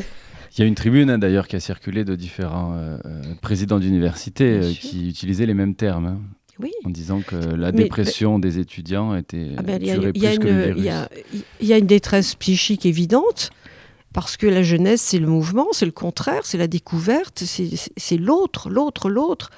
[0.55, 3.79] Il y a une tribune hein, d'ailleurs qui a circulé de différents euh, euh, présidents
[3.79, 6.05] d'universités euh, qui utilisaient les mêmes termes.
[6.05, 6.19] Hein,
[6.59, 6.71] oui.
[6.85, 9.89] En disant que la dépression des étudiants était ah ben, plus
[10.37, 10.91] que le virus.
[11.59, 13.49] Il y, a une détresse psychique évidente
[14.13, 18.69] parce que la jeunesse, c'est le mouvement, c'est le contraire, c'est la découverte, c'est l'autre,
[18.69, 19.49] l'autre, l'autre.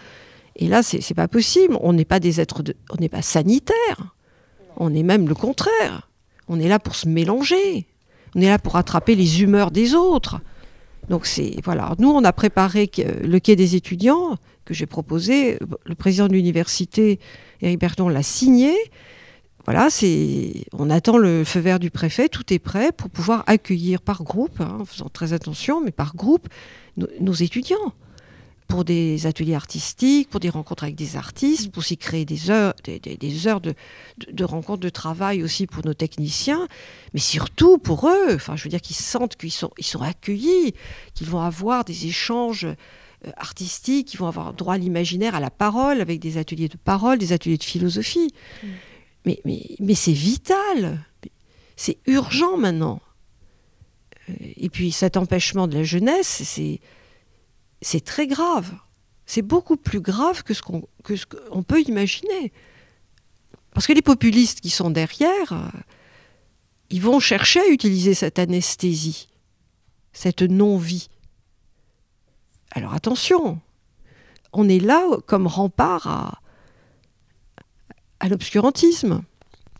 [0.55, 1.77] Et là, c'est pas possible.
[1.81, 4.14] On n'est pas des êtres, de, on n'est pas sanitaires.
[4.77, 6.09] On est même le contraire.
[6.47, 7.87] On est là pour se mélanger.
[8.35, 10.41] On est là pour attraper les humeurs des autres.
[11.09, 11.95] Donc c'est voilà.
[11.99, 15.57] Nous, on a préparé le quai des étudiants que j'ai proposé.
[15.85, 17.19] Le président de l'université,
[17.61, 18.73] Eric Berton, l'a signé.
[19.65, 20.65] Voilà, c'est.
[20.73, 22.29] On attend le feu vert du préfet.
[22.29, 26.15] Tout est prêt pour pouvoir accueillir par groupe, hein, en faisant très attention, mais par
[26.15, 26.47] groupe,
[26.97, 27.93] nos étudiants
[28.67, 32.73] pour des ateliers artistiques, pour des rencontres avec des artistes, pour s'y créer des heures,
[32.83, 33.75] des, heures de,
[34.31, 36.67] de, rencontres de travail aussi pour nos techniciens,
[37.13, 40.73] mais surtout pour eux, enfin, je veux dire qu'ils sentent qu'ils sont, ils sont accueillis,
[41.13, 45.51] qu'ils vont avoir des échanges euh, artistiques, qu'ils vont avoir droit à l'imaginaire, à la
[45.51, 48.33] parole, avec des ateliers de parole, des ateliers de philosophie.
[48.63, 48.67] Mm.
[49.25, 51.03] Mais, mais, mais c'est vital,
[51.75, 53.01] c'est urgent maintenant.
[54.29, 56.79] Euh, et puis cet empêchement de la jeunesse, c'est
[57.85, 58.73] c'est très grave.
[59.27, 62.51] C'est beaucoup plus grave que ce qu'on peut imaginer.
[63.75, 65.69] Parce que les populistes qui sont derrière, euh,
[66.89, 69.27] ils vont chercher à utiliser cette anesthésie,
[70.13, 71.09] cette non-vie.
[72.71, 73.59] Alors attention,
[74.51, 76.41] on est là comme rempart à,
[78.19, 79.21] à l'obscurantisme.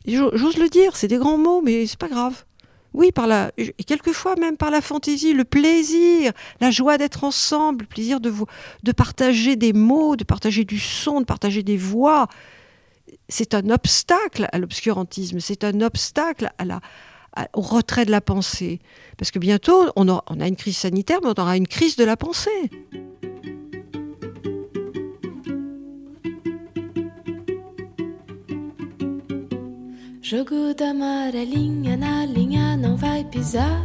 [0.05, 2.45] J'ose le dire, c'est des grands mots, mais c'est pas grave.
[2.95, 6.31] Oui, par la, et quelquefois même par la fantaisie, le plaisir,
[6.61, 8.45] la joie d'être ensemble, le plaisir de, vous,
[8.83, 12.27] de partager des mots, de partager du son, de partager des voix.
[13.27, 16.49] C'est un obstacle à l'obscurantisme, c'est un obstacle
[17.53, 18.79] au retrait de la pensée.
[19.17, 22.05] Parce que bientôt, on, on a une crise sanitaire, mais on aura une crise de
[22.05, 22.71] la pensée.
[32.85, 33.81] Não vai pisar.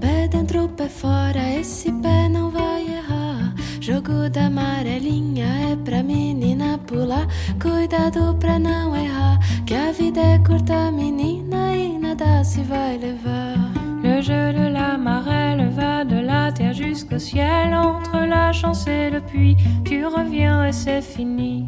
[0.00, 3.54] Pé dentro, pé fora, esse pé não vai errar.
[3.80, 7.26] Jogo da amarelinha é pra menina pular.
[7.60, 13.56] Cuidado pra não errar, que a vida é curta, menina, e nada se vai levar.
[14.02, 17.72] Le jeu de la marelle va de la terre jusqu'au ciel.
[17.74, 21.66] Entre la chance et le puits, tu reviens et c'est fini.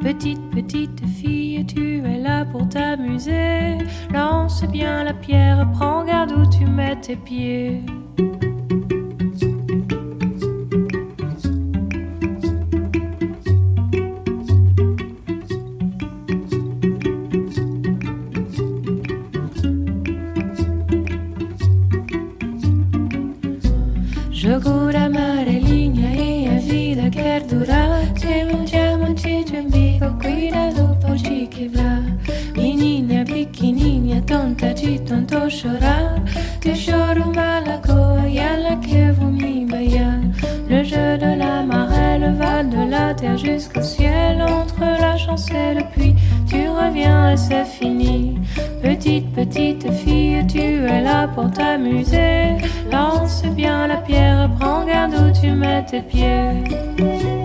[0.00, 3.78] Petite, petite fille, tu es là pour t'amuser.
[4.12, 7.82] Lance bien la pierre, prends garde où tu mets tes pieds.
[24.32, 25.31] Je goûte la.
[38.28, 38.76] Y a la
[40.68, 45.48] Le jeu de la marée, le val de la terre jusqu'au ciel Entre la chance
[45.50, 46.16] et puits,
[46.48, 48.38] tu reviens et c'est fini.
[48.82, 52.56] Petite, petite fille, tu es là pour t'amuser.
[52.90, 57.41] Lance bien la pierre, prends garde où tu mets tes pieds.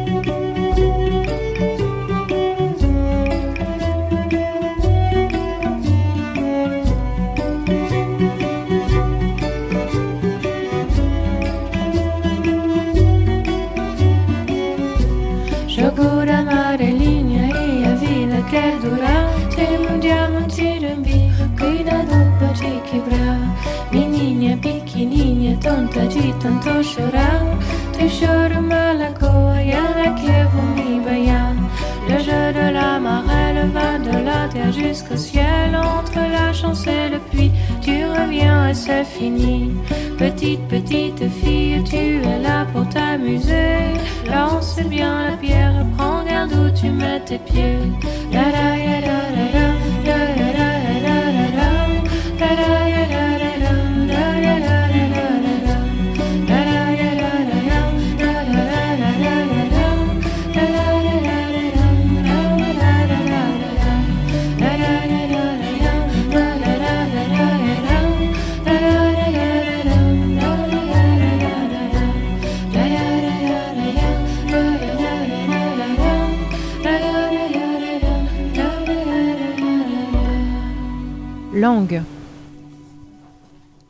[25.60, 27.58] Tonta de tanto chorar.
[27.94, 31.56] Tu choro malacoa e ela que vou me banhar.
[32.08, 35.76] Le jeu de la marelle va de la terre jusqu'au ciel.
[35.76, 39.74] Entre la chance et le puits, tu reviens et c'est fini.
[40.18, 43.94] Petite, petite fille, tu es là pour t'amuser.
[44.32, 47.92] Lance bien la pierre, prends garde où tu mets tes pieds.
[48.32, 48.77] La la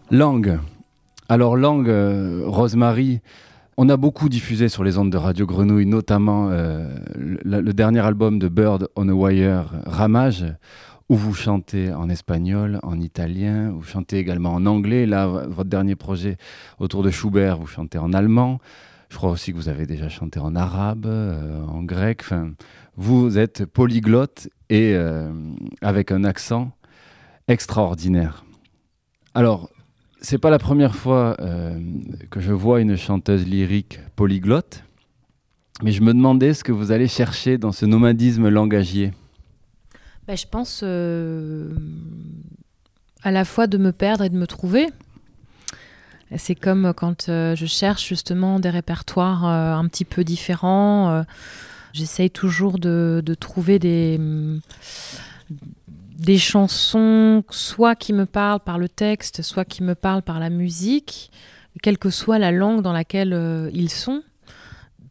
[0.10, 0.60] Langue.
[1.30, 3.22] Alors langue, euh, Rosemary,
[3.78, 8.40] on a beaucoup diffusé sur les ondes de Radio Grenouille, notamment euh, le, dernier album
[8.40, 10.44] de Bird on a Wire, Ramage,
[11.08, 15.06] où vous chantez en espagnol, en italien, vous chantez également en anglais.
[15.06, 16.38] Là, votre dernier projet
[16.80, 18.60] autour de Schubert, vous chantez en allemand.
[19.10, 22.24] Je crois aussi que vous avez déjà chanté en arabe, euh, en grec.
[22.96, 25.32] Vous êtes polyglotte et euh,
[25.82, 26.72] avec un accent
[27.48, 28.44] extraordinaire.
[29.34, 29.70] Alors,
[30.22, 31.80] c'est pas la première fois euh,
[32.30, 34.84] que je vois une chanteuse lyrique polyglotte,
[35.84, 39.14] mais je me demandais ce que vous allez chercher dans ce nomadisme langagier.
[40.28, 41.72] Bah, je pense euh,
[43.24, 44.88] à la fois de me perdre et de me trouver.
[46.36, 51.24] C'est comme quand euh, je cherche justement des répertoires un petit peu différents.
[51.94, 54.20] J'essaye toujours de, trouver des,
[56.18, 60.50] des chansons, soit qui me parlent par le texte, soit qui me parlent par la
[60.50, 61.32] musique,
[61.84, 64.24] quelle que soit la langue dans laquelle euh, ils sont.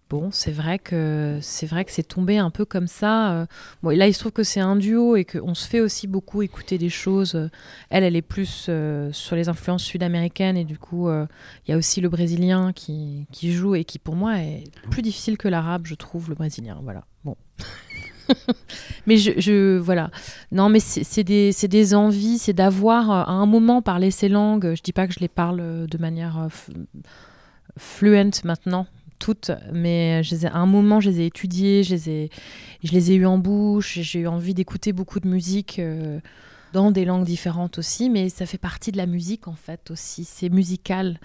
[0.09, 3.33] Bon, c'est vrai que c'est vrai que c'est tombé un peu comme ça.
[3.33, 3.47] euh,
[3.83, 6.43] Bon, là, il se trouve que c'est un duo et qu'on se fait aussi beaucoup
[6.43, 7.35] écouter des choses.
[7.35, 7.49] Euh,
[7.91, 8.71] Elle, elle est plus
[9.13, 11.27] sur les influences sud-américaines et du coup, il
[11.71, 15.37] y a aussi le brésilien qui, qui joue et qui, pour moi, est plus difficile
[15.39, 16.79] que l'arabe, je trouve, le brésilien.
[16.83, 17.05] Voilà.
[17.25, 17.37] Bon.
[19.07, 20.11] mais je, voilà.
[20.53, 24.75] Non, mais c'est des, envies, c'est d'avoir euh, à un moment parlé ces langues.
[24.75, 26.49] Je dis pas que je les parle euh, de manière euh,
[27.79, 28.87] fluente maintenant,
[29.19, 33.99] toutes, mais à un moment, je les ai étudiées, je les ai, eues en bouche,
[34.01, 35.81] j'ai eu envie d'écouter beaucoup de musique
[36.77, 40.25] dans des langues différentes aussi, mais ça fait partie de la musique en fait aussi,
[40.25, 41.19] c'est musical.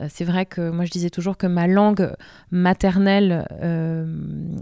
[0.00, 2.12] Euh, C'est vrai que moi je disais toujours que ma langue
[2.50, 4.04] maternelle euh,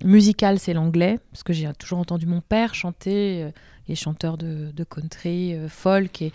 [0.05, 3.51] musicale c'est l'anglais, parce que j'ai toujours entendu mon père chanter, euh,
[3.89, 6.31] il est chanteur de, country, euh, folk, et,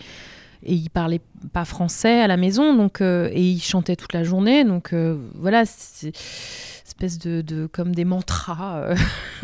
[0.62, 1.20] et il parlait
[1.52, 5.16] pas français à la maison, donc euh, et il chantait toute la journée, donc euh,
[5.34, 8.96] voilà, espèce de, comme des mantras, euh,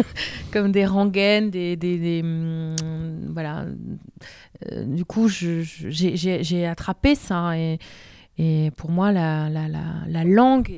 [0.52, 2.74] comme des rengaines, des, hum,
[3.32, 3.64] voilà.
[4.72, 7.78] Euh, du coup, j'ai- attrapé ça et,
[8.76, 10.70] pour moi, la, la, la, la langue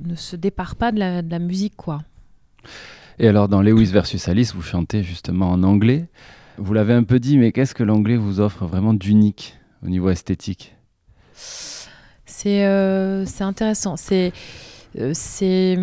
[0.00, 2.02] ne se départ pas de la, de la musique, quoi.
[3.20, 6.08] Et alors, dans Lewis versus Alice, vous chantez justement en anglais.
[6.56, 10.10] Vous l'avez un peu dit, mais qu'est-ce que l'anglais vous offre vraiment d'unique au niveau
[10.10, 10.76] esthétique?
[12.26, 13.96] C'est euh, c'est intéressant.
[13.96, 14.32] C'est
[14.98, 15.76] euh, c'est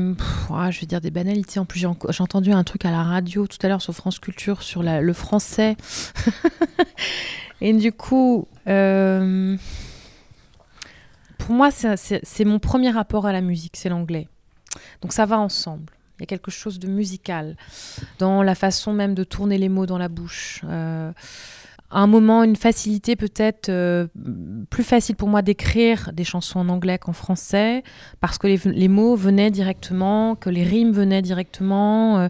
[0.49, 1.59] ah, je vais dire des banalités.
[1.59, 4.61] En plus, j'ai entendu un truc à la radio tout à l'heure sur France Culture
[4.63, 5.75] sur le français.
[7.61, 9.57] Et du coup, euh,
[11.37, 14.27] pour moi, c'est mon premier rapport à la musique, c'est l'anglais.
[15.01, 15.91] Donc ça va ensemble.
[16.21, 17.55] Il y a quelque chose de musical
[18.19, 20.61] dans la façon même de tourner les mots dans la bouche.
[20.65, 21.11] Euh,
[21.89, 24.05] à un moment, une facilité peut-être euh,
[24.69, 27.83] plus facile pour moi d'écrire des chansons en anglais qu'en français,
[28.19, 32.27] parce que les, mots venaient directement, que les rimes venaient directement, euh,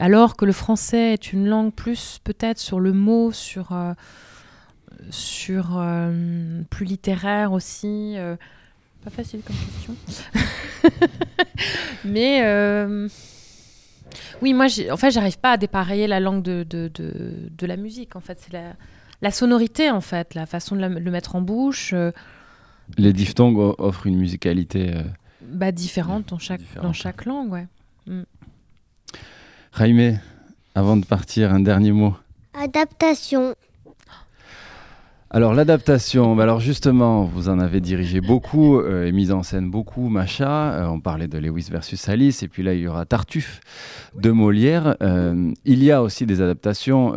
[0.00, 3.72] alors que le français est une langue plus peut-être sur le mot, sur,
[5.10, 5.80] sur
[6.70, 8.16] plus littéraire aussi.
[9.04, 9.94] pas facile comme question.
[12.04, 13.08] Mais euh,
[14.42, 17.76] Oui, moi, en fait, j'arrive pas à dépareiller la langue de, de, de, de la
[17.76, 18.16] musique.
[18.16, 18.74] En fait, c'est la,
[19.20, 22.10] la sonorité, en fait, la façon de la- le mettre en bouche, euh,
[22.98, 24.92] Les diphtongues offrent une musicalité.
[24.94, 25.02] euh.
[25.42, 26.86] bah, différente dans chaque, Différente.
[26.86, 27.66] dans chaque langue, ouais.
[29.78, 30.18] Jaime,
[30.74, 32.14] avant de partir, un dernier mot.
[32.54, 33.54] Adaptation.
[35.34, 39.70] Alors l'adaptation, bah alors justement, vous en avez dirigé beaucoup euh, et mis en scène
[39.70, 40.72] beaucoup, Macha.
[40.74, 43.60] Euh, on parlait de Lewis versus Alice, et puis là il y aura Tartuffe
[44.14, 44.94] de Molière.
[45.02, 47.14] Euh, il y a aussi des adaptations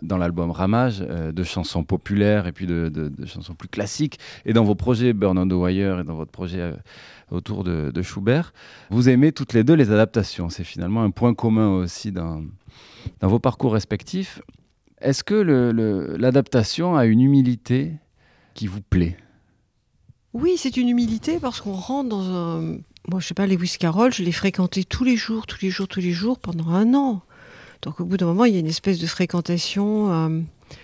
[0.00, 4.18] dans l'album Ramage de chansons populaires et puis de, chansons plus classiques.
[4.46, 6.72] Et dans vos projets Burn on the Wire et dans votre projet
[7.30, 8.54] autour de, Schubert,
[8.88, 10.48] vous aimez toutes les deux les adaptations.
[10.48, 12.40] C'est finalement un point commun aussi dans
[13.20, 14.40] vos parcours respectifs.
[15.02, 15.34] Est-ce que
[16.18, 17.92] l'adaptation a une humilité
[18.54, 19.16] qui vous plaît?
[20.32, 22.78] Oui, c'est une humilité parce qu'on rentre dans un.
[23.08, 25.88] Moi, je sais pas, Lewis Carroll, je l'ai fréquenté tous les jours, tous les jours,
[25.88, 27.22] tous les jours pendant un an.
[27.82, 30.40] Donc, au bout d'un moment, il y a une espèce de fréquentation euh,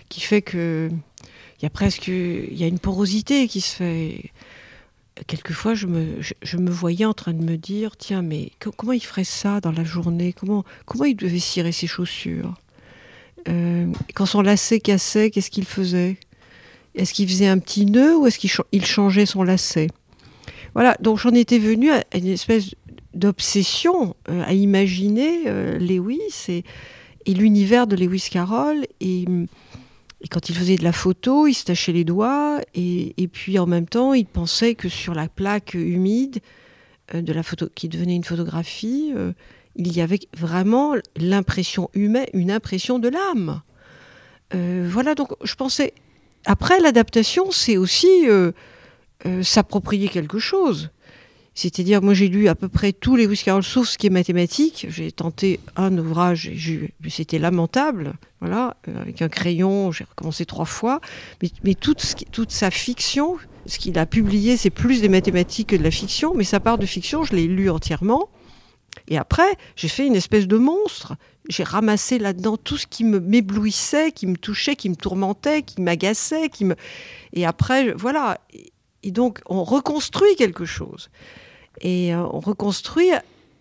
[0.09, 4.33] qui fait que il y a presque, il y a une porosité qui se fait.
[5.27, 8.93] Quelquefois, je me, je, me voyais en train de me dire, tiens, mais co- comment
[8.93, 10.33] il ferait ça dans la journée?
[10.33, 12.55] Comment, comment il devait cirer ses chaussures?
[13.49, 16.19] Euh, Quand son lacet cassait, qu'est-ce qu'il faisait?
[16.95, 19.89] Est-ce qu'il faisait un petit nœud ou est-ce qu'il cha- il changeait son lacet?
[20.75, 22.75] Voilà, donc j'en étais venue à une espèce
[23.15, 26.65] d'obsession euh, à imaginer euh, Lewis et,
[27.35, 28.87] l'univers de Lewis Carroll.
[29.01, 29.25] Et,
[30.31, 33.67] quand il faisait de la photo, il se tachait les doigts et, et puis en
[33.67, 36.41] même temps, il pensait que sur la plaque humide
[37.15, 39.13] de la photo, qui devenait une photographie,
[39.79, 43.63] il y avait vraiment l'impression humaine, une impression de l'âme.
[44.55, 45.95] Euh, voilà, donc je pensais.
[46.45, 48.53] Après, l'adaptation, c'est aussi euh,
[49.25, 50.91] euh, s'approprier quelque chose.
[51.55, 54.87] C'est-à-dire, moi j'ai lu à peu près tous les Lewis sauf ce qui est mathématique.
[54.91, 56.53] J'ai tenté un ouvrage,
[57.09, 61.01] c'était lamentable, voilà, avec un crayon, j'ai recommencé trois fois.
[61.65, 65.83] Mais, toute, toute sa fiction, ce qu'il a publié, c'est plus des mathématiques que de
[65.83, 68.29] la fiction, mais sa part de fiction, je l'ai lu entièrement.
[69.07, 71.15] Et après, j'ai fait une espèce de monstre.
[71.49, 76.49] J'ai ramassé là-dedans tout ce qui m'éblouissait, qui me touchait, qui me tourmentait, qui m'agaçait,
[76.49, 76.75] qui me.
[77.33, 78.39] Et après, voilà.
[79.03, 81.09] Et, donc, on reconstruit quelque chose.
[81.81, 83.11] Et euh, on reconstruit.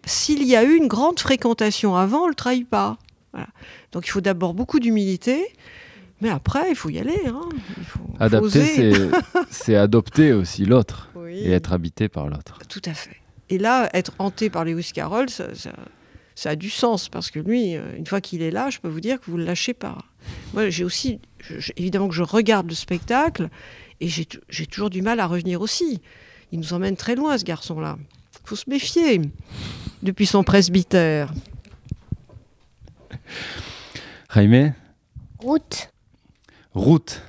[0.06, 2.98] S'il y a eu une grande fréquentation avant, on ne le trahit pas.
[3.34, 3.48] Voilà.
[3.92, 5.46] Donc, il faut d'abord beaucoup d'humilité.
[6.20, 7.22] Mais après, il faut y aller.
[7.28, 7.42] hein.
[7.78, 8.92] Il faut, faut Adapter, c'est
[9.52, 11.38] c'est adopter aussi l'autre Oui.
[11.40, 12.58] et être habité par l'autre.
[12.68, 13.18] Tout à fait.
[13.50, 15.74] Et là, être hanté par Lewis Carroll, ça, ça-
[16.36, 18.90] ça a du sens parce que lui, euh, une fois qu'il est là, je peux
[18.90, 19.98] vous dire que vous ne le lâchez pas.
[20.54, 23.50] Moi, j'ai aussi, je- évidemment que je regarde le spectacle
[24.02, 26.02] et j'ai toujours du mal à revenir aussi.
[26.52, 27.98] Il nous emmène très loin, ce garçon-là.
[28.44, 29.22] Il faut se méfier
[30.04, 31.34] depuis son presbytère.
[34.34, 34.74] Jaime,
[35.40, 35.90] Route.
[36.74, 37.22] route.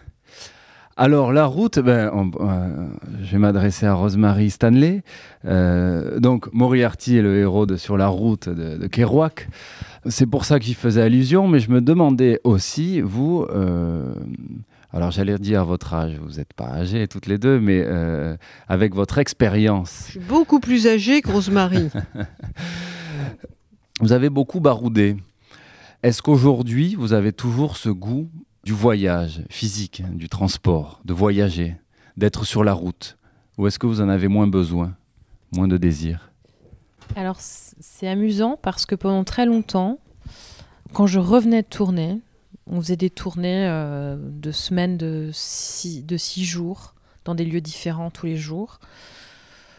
[1.01, 2.89] Alors la route, ben, on- euh,
[3.23, 5.03] je vais m'adresser à Rosemary Stanley.
[5.45, 9.49] Euh, donc Moriarty est le héros de Sur la route de, de Kerouac.
[10.07, 14.13] C'est pour ça que j'y faisais allusion, mais je me demandais aussi, vous, euh,
[14.93, 17.87] alors j'allais dire à votre âge, vous n'êtes pas âgés toutes les deux, mais
[18.69, 21.91] avec votre expérience, Je suis beaucoup plus âgée que Rosemary.
[24.01, 25.17] vous avez beaucoup baroudé.
[26.03, 28.29] Est-ce qu'aujourd'hui, vous avez toujours ce goût
[28.69, 31.77] du voyage physique, hein, du transport, de voyager,
[32.19, 33.17] d'être sur la route
[33.57, 34.95] Ou est-ce que vous en avez moins besoin,
[35.57, 36.31] moins de désir?
[37.17, 39.99] Alors, c'est amusant parce que pendant très longtemps,
[40.93, 42.21] quand je revenais de tourner,
[42.67, 46.95] on faisait des tournées euh, de semaines de six, de six jours
[47.25, 48.81] dans des lieux différents tous les jours.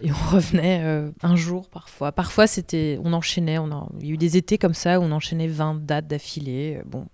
[0.01, 2.11] Et on revenait euh, un jour parfois.
[2.11, 3.59] Parfois, c'était, on enchaînait.
[3.59, 6.77] On il y a eu des étés comme ça où on enchaînait 20 dates d'affilée.
[6.79, 7.05] euh, Bon.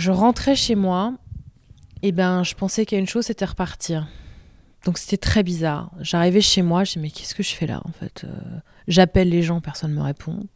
[0.00, 1.12] Je rentrais chez moi,
[2.00, 4.08] et ben, je pensais a une chose, c'était repartir.
[4.86, 5.90] Donc c'était très bizarre.
[6.00, 8.30] J'arrivais chez moi, je dis mais qu'est-ce que je fais là en fait Euh,
[8.88, 10.46] J'appelle les gens, personne ne me répond.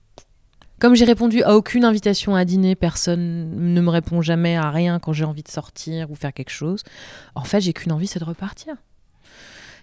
[0.80, 4.99] Comme j'ai répondu à aucune invitation à dîner, personne ne me répond jamais à rien
[4.99, 6.82] quand j'ai envie de sortir ou faire quelque chose.
[7.34, 8.76] En fait, j'ai qu'une envie, c'est de repartir.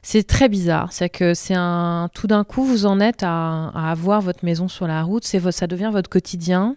[0.01, 0.91] C'est très bizarre.
[0.91, 2.09] C'est que c'est un.
[2.15, 5.23] Tout d'un coup, vous en êtes à, avoir votre maison sur la route.
[5.23, 6.75] Ça devient votre quotidien.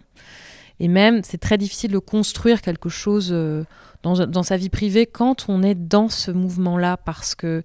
[0.79, 3.63] Et même, c'est très difficile de construire quelque chose euh,
[4.03, 7.63] dans, sa vie privée quand on est dans ce mouvement-là, parce que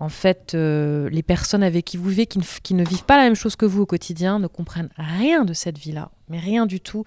[0.00, 3.34] en fait, euh, les personnes avec qui vous vivez, qui ne, vivent pas la même
[3.34, 7.04] chose que vous au quotidien, ne comprennent rien de cette vie-là, mais rien du tout,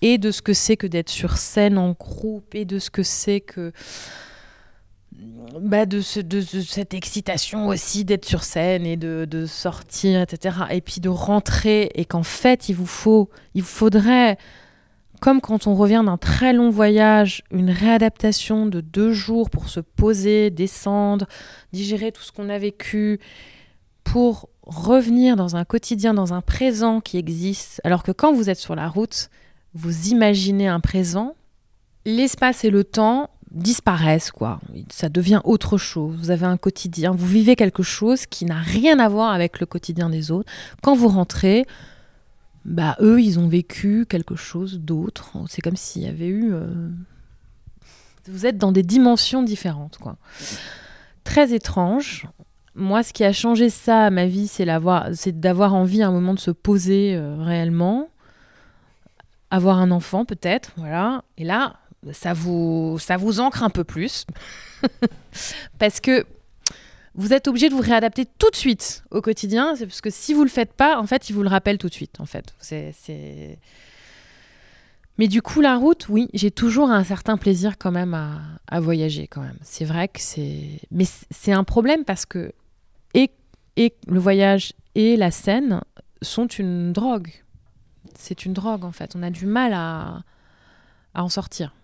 [0.00, 3.02] et de ce que c'est que d'être sur scène en groupe, et de ce que
[3.02, 3.72] c'est que
[5.60, 10.56] bah de cette excitation aussi d'être sur scène et de, de sortir, etc.
[10.70, 14.38] Et puis de rentrer et qu'en fait, il vous faut, il vous faudrait,
[15.20, 19.80] comme quand on revient d'un très long voyage, une réadaptation de deux jours pour se
[19.80, 21.26] poser, descendre,
[21.72, 23.20] digérer tout ce qu'on a vécu,
[24.02, 27.80] pour revenir dans un quotidien, dans un présent qui existe.
[27.84, 29.30] Alors que quand vous êtes sur la route,
[29.74, 31.34] vous imaginez un présent,
[32.04, 34.60] l'espace et le temps disparaissent, quoi.
[34.90, 36.16] Ça devient autre chose.
[36.18, 39.66] Vous avez un quotidien, vous vivez quelque chose qui n'a rien à voir avec le
[39.66, 40.50] quotidien des autres.
[40.82, 41.66] Quand vous rentrez,
[42.64, 45.32] bah eux, ils ont vécu quelque chose d'autre.
[45.48, 46.52] C'est comme s'il y avait eu.
[46.52, 46.90] euh,
[48.28, 50.16] Vous êtes dans des dimensions différentes, quoi.
[51.24, 52.26] Très étrange.
[52.74, 56.34] Moi, ce qui a changé ça à ma vie, c'est d'avoir envie à un moment
[56.34, 58.08] de se poser euh, réellement,
[59.50, 61.24] avoir un enfant peut-être, voilà.
[61.36, 61.76] Et là,
[62.12, 64.24] ça vous, ça vous ancre un peu plus.
[65.78, 66.24] Parce que
[67.14, 69.74] vous êtes obligé de vous réadapter tout de suite au quotidien.
[69.76, 71.88] C'est parce que si vous le faites pas, en fait, il vous le rappelle tout
[71.88, 72.20] de suite.
[72.20, 72.54] En fait,
[75.18, 79.26] Mais du coup, la route, oui, j'ai toujours un certain plaisir quand même à, voyager
[79.26, 79.58] quand même.
[79.62, 80.80] C'est vrai que c'est.
[80.90, 82.52] Mais c'est un problème parce que
[83.14, 83.30] et,
[83.76, 85.80] et le voyage et la scène
[86.22, 87.30] sont une drogue.
[88.14, 89.16] C'est une drogue en fait.
[89.16, 90.22] On a du mal à,
[91.14, 91.74] à en sortir.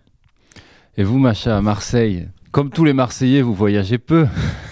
[0.95, 4.25] Et vous, Macha, à Marseille, comme tous les Marseillais, vous voyagez peu.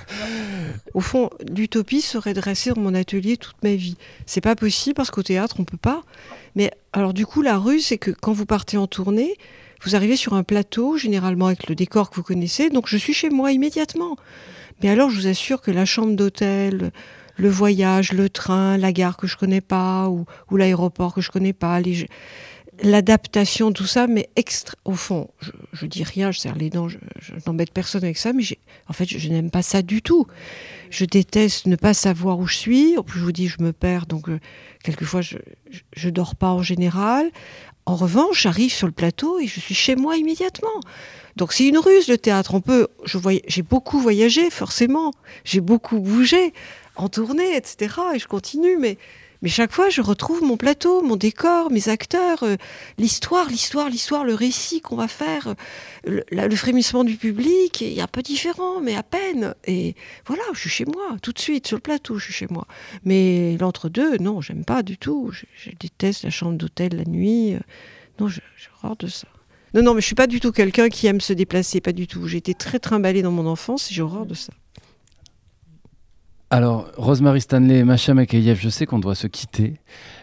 [0.96, 3.98] Au fond, l'utopie serait de rester dans mon atelier toute ma vie.
[4.26, 6.04] C'est pas possible parce qu'au théâtre, on peut pas.
[6.56, 9.36] Mais alors, du coup, la ruse, c'est que quand vous partez en tournée,
[9.84, 13.14] vous arrivez sur un plateau, généralement avec le décor que vous connaissez, donc je suis
[13.14, 14.16] chez moi immédiatement.
[14.82, 16.92] Mais alors, je vous assure que la chambre d'hôtel,
[17.36, 21.30] le voyage, le train, la gare que je connais pas, ou, ou l'aéroport que je
[21.30, 22.08] connais pas, les-
[22.82, 24.30] l'adaptation, tout ça, mais.
[24.86, 26.98] Au fond, je, je dis rien, je serre les dents, je,
[27.48, 28.44] n'embête personne avec ça, mais
[28.88, 30.28] en fait, je, n'aime pas ça du tout.
[30.90, 32.98] Je déteste ne pas savoir où je suis.
[32.98, 34.40] En plus, je vous dis, je me perds, donc euh,
[34.84, 35.38] quelquefois, je,
[35.96, 37.32] je, dors pas en général.
[37.86, 40.80] En revanche, j'arrive sur le plateau et je suis chez moi immédiatement.
[41.36, 42.54] Donc c'est une ruse le théâtre.
[42.54, 43.18] On peut, je
[43.48, 45.12] j'ai beaucoup voyagé forcément,
[45.44, 46.54] j'ai beaucoup bougé
[46.96, 47.96] en tournée, etc.
[48.16, 48.98] Et je continue, mais
[49.42, 52.56] mais chaque fois je retrouve mon plateau, mon décor, mes acteurs, euh,
[52.98, 55.56] l'histoire, l'histoire, l'histoire, le récit qu'on va faire,
[56.08, 59.56] euh, le, frémissement du public est un peu différent, mais à peine.
[59.66, 62.48] Et voilà, je suis chez moi, tout de suite sur le plateau, je suis chez
[62.50, 62.68] moi.
[63.04, 65.32] Mais l'entre-deux, non, j'aime pas du tout.
[65.32, 67.54] Je, déteste la chambre d'hôtel la nuit.
[67.56, 67.60] euh,
[68.20, 68.42] Non, j'ai
[68.78, 69.28] horreur de ça.
[69.74, 72.08] Non, non, mais je suis pas du tout quelqu'un qui aime se déplacer, pas du
[72.08, 72.28] tout.
[72.28, 74.54] J'ai été très trimballée dans mon enfance et j'ai horreur de ça.
[76.56, 79.74] Alors, Rosemary Stanley Macha Makayev, je sais qu'on doit se quitter,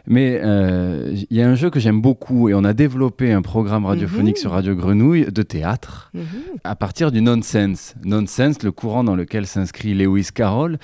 [0.06, 3.42] mais euh, il y a un jeu que j'aime beaucoup et on a développé un
[3.42, 4.40] programme radiophonique Mhm.
[4.40, 6.22] sur Radio Grenouille de théâtre Mhm.
[6.64, 7.94] à partir du nonsense.
[8.02, 10.78] Nonsense, le courant dans lequel s'inscrit Lewis Carroll.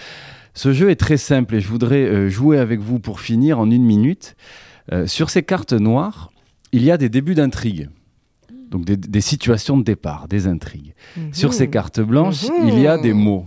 [0.53, 3.71] Ce jeu est très simple et je voudrais euh, jouer avec vous pour finir en
[3.71, 4.37] une minute.
[4.93, 6.31] Euh, sur ces cartes noires,
[6.73, 7.89] il y a des débuts d'intrigue.
[8.71, 10.93] Donc des, des situations de départ, des intrigues.
[11.33, 11.71] Sur ces Mhm.
[11.71, 13.47] cartes blanches, il y a des mots.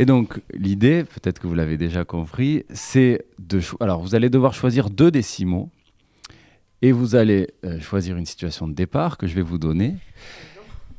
[0.00, 3.60] Et donc, l'idée, peut-être que vous l'avez déjà compris, c'est de...
[3.80, 5.70] Alors, vous allez devoir choisir deux des six mots.
[6.82, 9.96] Et vous allez euh, choisir une situation de départ que je vais vous donner.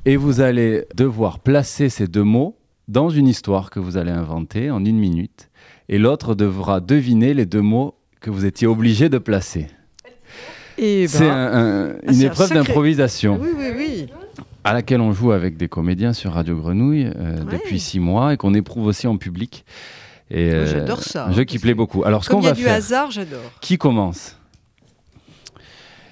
[0.04, 2.58] Et vous allez devoir placer ces deux mots
[2.90, 5.50] dans une histoire que vous allez inventer en une minute.
[5.88, 9.68] Et l'autre devra deviner les deux mots que vous étiez obligé de placer.
[10.78, 14.08] Et C'est un- un- Ah, une épreuve d'improvisation Oui, oui, oui.
[14.64, 17.54] À laquelle on joue avec des comédiens sur Radio Grenouille euh, Ouais.
[17.54, 19.66] depuis six mois et qu'on éprouve aussi en public.
[20.32, 22.04] Et, Moi, euh, j'adore ça, Un jeu qui plaît que beaucoup.
[22.04, 22.76] Alors, ce qu'on va du faire.
[22.76, 23.42] hasard, j'adore.
[23.62, 24.36] Qui commence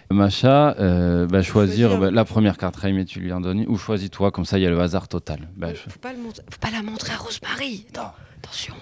[0.10, 3.78] Macha, euh, bah, choisir bah, la première carte, Raïm, et tu lui en donnes ou
[3.78, 5.50] choisis-toi, comme ça il y a le hasard total.
[5.58, 7.86] Bah, je- Faut pas, le montrer- faut pas la montrer à Rosemary.
[7.96, 8.04] Non,
[8.42, 8.74] attention.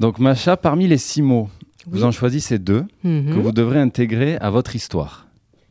[0.00, 1.48] Donc Macha, parmi les six mots,
[1.86, 3.30] vous en choisissez deux que Mhm.
[3.40, 5.21] vous devrez intégrer à votre histoire.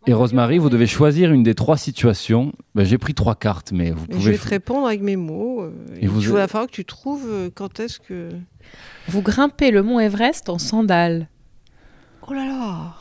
[0.07, 2.53] Et Rosemary, vous devez choisir une des trois situations.
[2.73, 4.31] Bah, J'ai pris trois cartes, mais vous Et Je pouvez.
[4.31, 5.61] vais te répondre avec mes mots.
[5.61, 8.29] euh, Et vous- il va falloir que tu trouves euh, quand est-ce que.
[9.07, 11.27] Vous grimpez le mont Everest en sandales.
[12.27, 12.95] Oh là là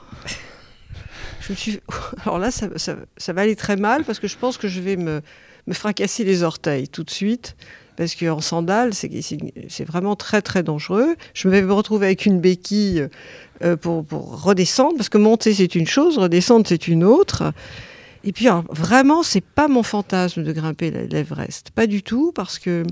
[1.41, 1.81] Je me suis.
[2.25, 4.81] Alors là, ça, ça- ça va aller très mal parce que je pense que je
[4.81, 5.23] vais me,
[5.67, 7.57] me fracasser les orteils tout de suite.
[8.01, 11.17] Parce qu'en sandales, c'est vraiment très très dangereux.
[11.35, 13.07] Je vais me retrouver avec une béquille
[13.63, 14.07] euh, pour,
[14.43, 17.53] redescendre, parce que monter c'est une chose, redescendre c'est une autre.
[18.25, 22.59] Et puis alors, vraiment, c'est pas mon fantasme de grimper l'Everest, pas du tout, parce
[22.59, 22.85] que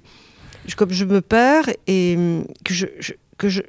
[0.76, 3.62] comme je me perds et hum, que je, je-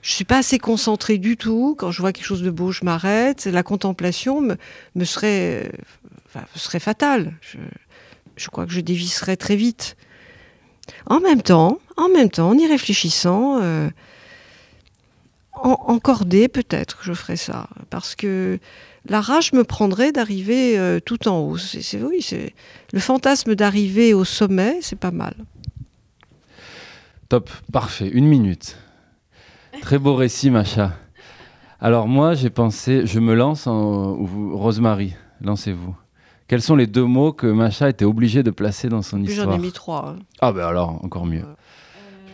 [0.00, 1.76] suis pas assez concentrée du tout.
[1.78, 3.44] Quand je vois quelque chose de beau, je m'arrête.
[3.44, 5.70] La contemplation me, serait,
[6.80, 7.34] fatale.
[8.38, 9.98] Je, crois que je dévisserai très vite.
[11.06, 13.88] En même temps, en même temps, en y réfléchissant, euh,
[15.54, 18.58] en, cordée peut-être, je ferai ça, parce que
[19.06, 21.56] la rage me prendrait d'arriver euh, tout en haut.
[21.56, 22.54] C'est, oui, c'est
[22.92, 25.34] le fantasme d'arriver au sommet, c'est pas mal.
[27.28, 28.78] Top, parfait, une minute.
[29.82, 30.92] Très beau récit, Macha.
[31.80, 34.14] Alors moi, j'ai pensé, je me lance en
[34.52, 35.94] Rosemary, lancez-vous.
[36.48, 39.42] Quels sont les deux mots que Macha était obligée de placer dans son Puis j'en
[39.42, 40.08] histoire ai mis trois.
[40.08, 40.22] hein.
[40.40, 41.44] Ah ben alors, encore mieux.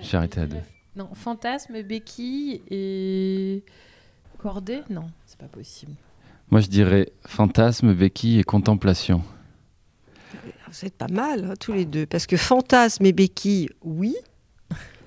[0.01, 0.57] Je suis arrêté à deux.
[0.97, 3.65] Non, fantasme, béquille et
[4.39, 5.93] cordée Non, c'est pas possible.
[6.51, 9.23] Moi, je dirais fantasme, béquille et contemplation.
[10.71, 12.07] Vous êtes pas mal, hein, tous les deux.
[12.07, 14.15] Parce que fantasme et béquille, oui.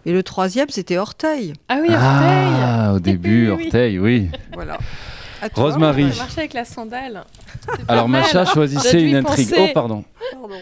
[0.05, 1.53] Et le troisième, c'était orteil.
[1.69, 3.65] Ah oui, Ah, au début, Oui.
[3.65, 4.29] orteil, oui.
[4.53, 4.77] Voilà.
[5.55, 6.05] Rosemary.
[6.17, 7.25] Marchait avec la sandale.
[7.87, 8.21] Alors mal.
[8.21, 9.49] Macha, choisissez une intrigue.
[9.49, 9.67] penser.
[9.69, 10.03] Oh, pardon.
[10.31, 10.55] Pardon.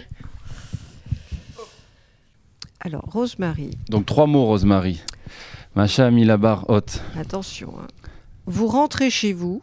[2.82, 5.02] Alors, Rosemary, Donc trois mots, Rosemary.
[5.76, 7.02] Macha a mis la barre haute.
[7.20, 7.74] attention.
[7.82, 7.88] hein.
[8.46, 9.60] Vous rentrez chez vous,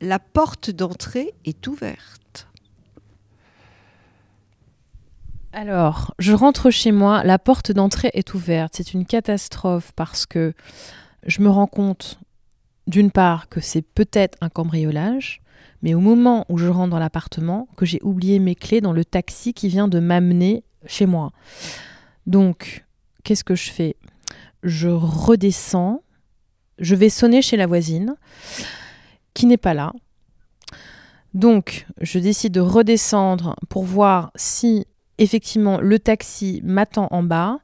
[0.00, 2.46] la porte d'entrée est ouverte.
[5.52, 8.74] Alors, je rentre chez moi, la porte d'entrée est ouverte.
[8.76, 10.52] C'est une catastrophe parce que
[11.26, 12.20] je me rends compte,
[12.86, 15.40] d'une part, que c'est peut-être un cambriolage,
[15.82, 19.04] mais au moment où je rentre dans l'appartement, que j'ai oublié mes clés dans le
[19.04, 21.32] taxi qui vient de m'amener chez moi.
[22.26, 22.84] Donc,
[23.24, 23.96] qu'est-ce que je fais?
[24.62, 26.02] Je redescends,
[26.78, 28.16] je vais sonner chez la voisine,
[29.34, 29.92] qui n'est pas là.
[31.34, 34.86] Donc, je décide de redescendre pour voir si
[35.18, 37.58] effectivement, le taxi m'attend en bas,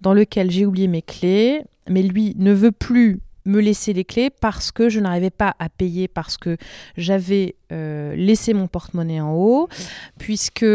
[0.00, 4.30] dans lequel j'ai oublié mes clés, mais lui ne veut plus me laisser les clés
[4.30, 6.56] parce que je n'arrivais pas à payer, parce que
[6.96, 9.68] j'avais euh, laissé mon porte-monnaie en haut,
[10.18, 10.66] puisque...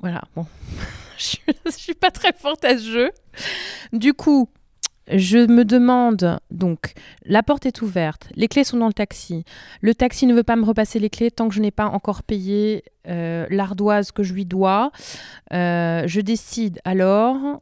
[0.00, 0.46] Voilà, bon,
[1.18, 1.36] je
[1.66, 3.10] je suis pas très forte à ce jeu.
[3.92, 4.48] Du coup,
[5.12, 6.92] je me demande, donc,
[7.24, 9.44] la porte est ouverte, les clés sont dans le taxi,
[9.80, 12.22] le taxi ne veut pas me repasser les clés tant que je n'ai pas encore
[12.22, 14.92] payé euh, l'ardoise que je lui dois.
[15.52, 17.60] Euh, je décide alors,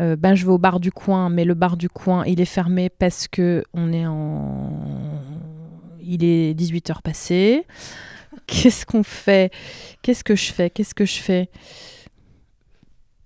[0.00, 2.46] euh, ben je vais au bar du coin, mais le bar du coin il est
[2.46, 4.70] fermé parce que on est en,
[6.00, 7.66] il est 18 heures passées.
[8.46, 9.52] Qu'est-ce qu'on fait?
[10.02, 10.70] Qu'est-ce que je fais?
[10.70, 11.48] Qu'est-ce que je fais?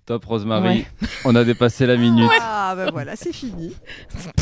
[0.05, 0.79] Top, Rosemary.
[0.79, 0.85] Ouais.
[1.25, 2.31] On a dépassé la minute.
[2.41, 3.75] Ah ben voilà, c'est fini.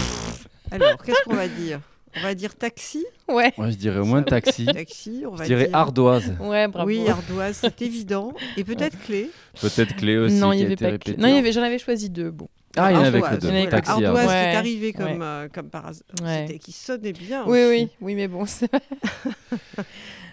[0.72, 1.80] Alors, qu'est-ce qu'on va dire?
[2.18, 3.06] On va dire taxi.
[3.28, 3.52] Ouais.
[3.58, 4.66] Moi, je dirais au moins taxi.
[4.66, 5.76] Taxi, on Je dirais dire.
[5.76, 6.34] ardoise.
[6.40, 6.88] Ouais, bravo.
[6.88, 8.34] Oui, ardoise, c'est évident.
[8.58, 9.30] Et peut-être clé.
[9.62, 10.36] Peut-être clé aussi.
[10.36, 11.16] non, il y avait pas de clé.
[11.18, 12.32] Non, il y avait- j'en avais choisi deux.
[12.32, 12.48] Bon.
[12.78, 13.48] Ah, il y en avait que Ardoise, deux.
[13.48, 15.18] Il y en avait que Taxi, Ardoise qui est arrivé comme, ouais.
[15.22, 16.04] euh, comme par hasard.
[16.22, 16.46] Ouais.
[16.48, 17.44] C'était- Qui sonnait bien.
[17.48, 17.70] Oui, aussi.
[17.70, 18.68] oui, oui, mais bon, c'est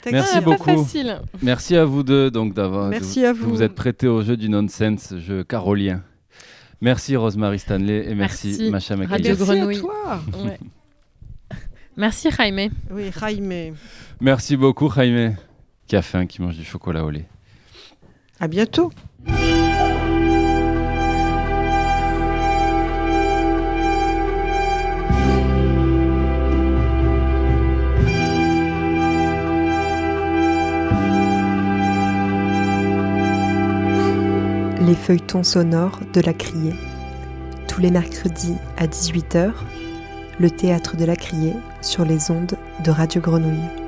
[0.03, 0.11] Taxi.
[0.13, 0.65] Merci Ah, beaucoup.
[0.65, 1.21] Pas facile.
[1.41, 2.89] Merci à vous deux donc d'avoir.
[2.89, 3.49] Merci de- à de vous.
[3.51, 6.03] vous êtes prêtés au jeu du nonsense, jeu carolien.
[6.81, 8.71] Merci Rosemary Stanley et merci, Merci.
[8.71, 9.39] Macha Makayev.
[9.39, 10.21] Merci à toi.
[10.45, 10.59] Ouais.
[11.97, 12.71] Merci Jaime.
[12.91, 13.75] Oui, Jaime.
[14.21, 15.37] Merci beaucoup Jaime
[15.87, 17.27] qui a faim, qui mange du chocolat au lait.
[18.41, 18.91] À bientôt.
[34.81, 36.75] Les feuilletons sonores de la Criée.
[37.69, 39.53] Tous les mercredis à 18h,
[40.39, 43.82] le théâtre de la Criée sur les ondes de Radio Grenouille.